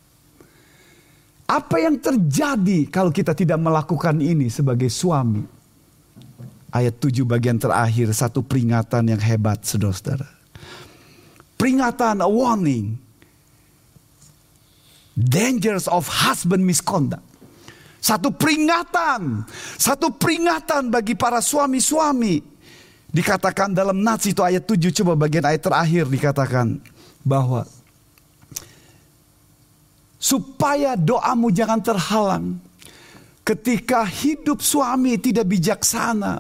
Apa 1.49 1.81
yang 1.81 1.97
terjadi 1.97 2.89
kalau 2.93 3.09
kita 3.09 3.33
tidak 3.33 3.57
melakukan 3.57 4.21
ini 4.21 4.53
sebagai 4.53 4.93
suami? 4.93 5.41
Ayat 6.73 6.97
7 6.97 7.29
bagian 7.29 7.61
terakhir 7.61 8.09
satu 8.13 8.41
peringatan 8.41 9.13
yang 9.13 9.21
hebat 9.21 9.61
saudara-saudara. 9.65 10.29
Peringatan 11.61 12.25
a 12.25 12.29
warning. 12.29 12.97
Dangers 15.13 15.85
of 15.93 16.09
husband 16.09 16.65
misconduct. 16.65 17.21
Satu 18.03 18.35
peringatan, 18.35 19.47
satu 19.79 20.11
peringatan 20.11 20.91
bagi 20.91 21.15
para 21.15 21.39
suami-suami. 21.39 22.43
Dikatakan 23.13 23.77
dalam 23.77 24.01
Nats 24.01 24.25
itu 24.25 24.41
ayat 24.41 24.65
7 24.65 25.05
coba 25.05 25.15
bagian 25.15 25.45
ayat 25.45 25.61
terakhir 25.61 26.09
dikatakan 26.09 26.81
bahwa 27.21 27.69
supaya 30.23 30.95
doamu 30.95 31.51
jangan 31.51 31.83
terhalang. 31.83 32.63
Ketika 33.43 34.07
hidup 34.07 34.63
suami 34.63 35.19
tidak 35.19 35.51
bijaksana, 35.51 36.39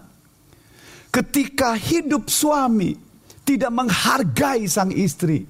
ketika 1.10 1.74
hidup 1.74 2.30
suami 2.30 2.94
tidak 3.42 3.74
menghargai 3.74 4.70
sang 4.70 4.94
istri, 4.94 5.42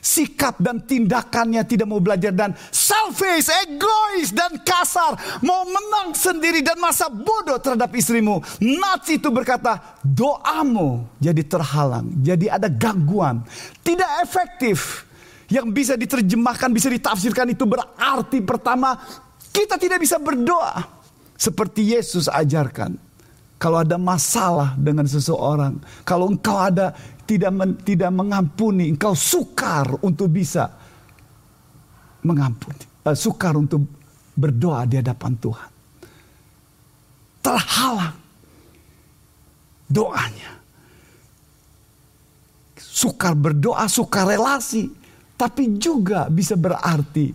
sikap 0.00 0.56
dan 0.64 0.80
tindakannya 0.80 1.60
tidak 1.68 1.84
mau 1.84 2.00
belajar 2.00 2.32
dan 2.32 2.56
selfish, 2.72 3.52
egois 3.68 4.32
dan 4.32 4.64
kasar, 4.64 5.20
mau 5.44 5.68
menang 5.68 6.16
sendiri 6.16 6.64
dan 6.64 6.80
masa 6.80 7.12
bodoh 7.12 7.60
terhadap 7.60 7.92
istrimu. 7.92 8.40
Nats 8.64 9.12
itu 9.12 9.28
berkata, 9.28 10.00
doamu 10.00 11.04
jadi 11.20 11.44
terhalang, 11.44 12.08
jadi 12.24 12.56
ada 12.56 12.72
gangguan, 12.72 13.44
tidak 13.84 14.08
efektif 14.24 15.04
yang 15.52 15.68
bisa 15.72 15.98
diterjemahkan, 15.98 16.70
bisa 16.72 16.88
ditafsirkan 16.88 17.52
itu 17.52 17.64
berarti 17.68 18.40
pertama 18.40 18.96
kita 19.52 19.76
tidak 19.76 20.02
bisa 20.02 20.16
berdoa 20.16 20.82
seperti 21.36 21.94
Yesus 21.94 22.26
ajarkan. 22.30 22.96
Kalau 23.54 23.80
ada 23.80 23.96
masalah 23.96 24.76
dengan 24.76 25.08
seseorang, 25.08 25.78
kalau 26.04 26.28
engkau 26.28 26.58
ada 26.58 26.92
tidak 27.24 27.52
men, 27.54 27.70
tidak 27.80 28.12
mengampuni, 28.12 28.92
engkau 28.92 29.16
sukar 29.16 29.88
untuk 30.04 30.28
bisa 30.28 30.68
mengampuni, 32.20 32.84
uh, 33.08 33.16
sukar 33.16 33.56
untuk 33.56 33.88
berdoa 34.36 34.84
di 34.84 35.00
hadapan 35.00 35.32
Tuhan. 35.40 35.70
Terhalang 37.40 38.16
doanya. 39.88 40.50
Sukar 42.76 43.32
berdoa, 43.32 43.86
sukar 43.88 44.28
relasi 44.28 45.03
tapi 45.34 45.76
juga 45.78 46.30
bisa 46.30 46.54
berarti 46.54 47.34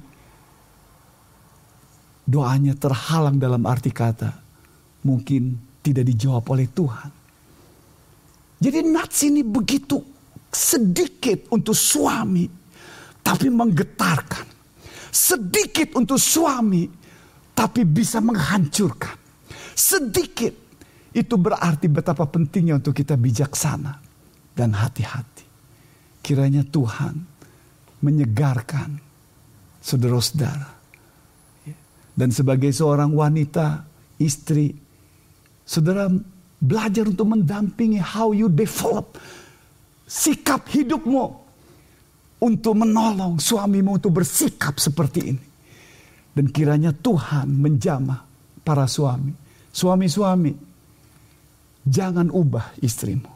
doanya 2.30 2.78
terhalang 2.78 3.36
dalam 3.42 3.66
arti 3.66 3.92
kata 3.92 4.32
mungkin 5.04 5.58
tidak 5.82 6.06
dijawab 6.08 6.46
oleh 6.54 6.68
Tuhan. 6.70 7.12
Jadi 8.60 8.80
nats 8.86 9.24
ini 9.24 9.42
begitu 9.42 9.98
sedikit 10.52 11.50
untuk 11.56 11.74
suami 11.74 12.46
tapi 13.24 13.48
menggetarkan. 13.48 14.48
Sedikit 15.10 15.98
untuk 15.98 16.22
suami 16.22 16.86
tapi 17.56 17.82
bisa 17.88 18.22
menghancurkan. 18.22 19.18
Sedikit 19.74 20.54
itu 21.16 21.36
berarti 21.40 21.90
betapa 21.90 22.28
pentingnya 22.30 22.78
untuk 22.78 22.94
kita 22.94 23.18
bijaksana 23.18 23.98
dan 24.54 24.76
hati-hati. 24.76 25.48
Kiranya 26.22 26.68
Tuhan 26.68 27.29
menyegarkan 28.00 29.00
saudara-saudara. 29.80 30.70
Dan 32.16 32.30
sebagai 32.36 32.72
seorang 32.76 33.16
wanita, 33.16 33.88
istri, 34.20 34.76
saudara 35.64 36.12
belajar 36.60 37.08
untuk 37.08 37.32
mendampingi 37.32 38.04
how 38.04 38.36
you 38.36 38.52
develop 38.52 39.16
sikap 40.04 40.68
hidupmu 40.68 41.26
untuk 42.44 42.76
menolong 42.76 43.40
suamimu 43.40 44.04
untuk 44.04 44.20
bersikap 44.20 44.76
seperti 44.76 45.20
ini. 45.24 45.46
Dan 46.36 46.52
kiranya 46.52 46.92
Tuhan 46.92 47.52
menjamah 47.56 48.20
para 48.68 48.84
suami. 48.84 49.32
Suami-suami, 49.72 50.52
jangan 51.88 52.28
ubah 52.28 52.84
istrimu. 52.84 53.32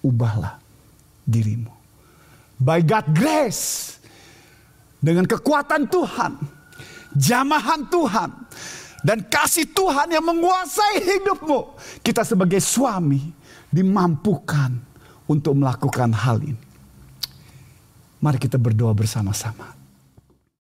Ubahlah 0.00 0.56
dirimu 1.28 1.77
by 2.58 2.82
God 2.82 3.14
grace 3.14 3.96
dengan 4.98 5.24
kekuatan 5.24 5.86
Tuhan, 5.86 6.42
jamahan 7.14 7.86
Tuhan 7.86 8.30
dan 9.06 9.22
kasih 9.30 9.70
Tuhan 9.70 10.10
yang 10.10 10.26
menguasai 10.26 10.98
hidupmu, 10.98 11.78
kita 12.02 12.26
sebagai 12.26 12.58
suami 12.58 13.30
dimampukan 13.70 14.74
untuk 15.30 15.54
melakukan 15.54 16.10
hal 16.10 16.42
ini. 16.42 16.66
Mari 18.18 18.42
kita 18.42 18.58
berdoa 18.58 18.90
bersama-sama. 18.90 19.77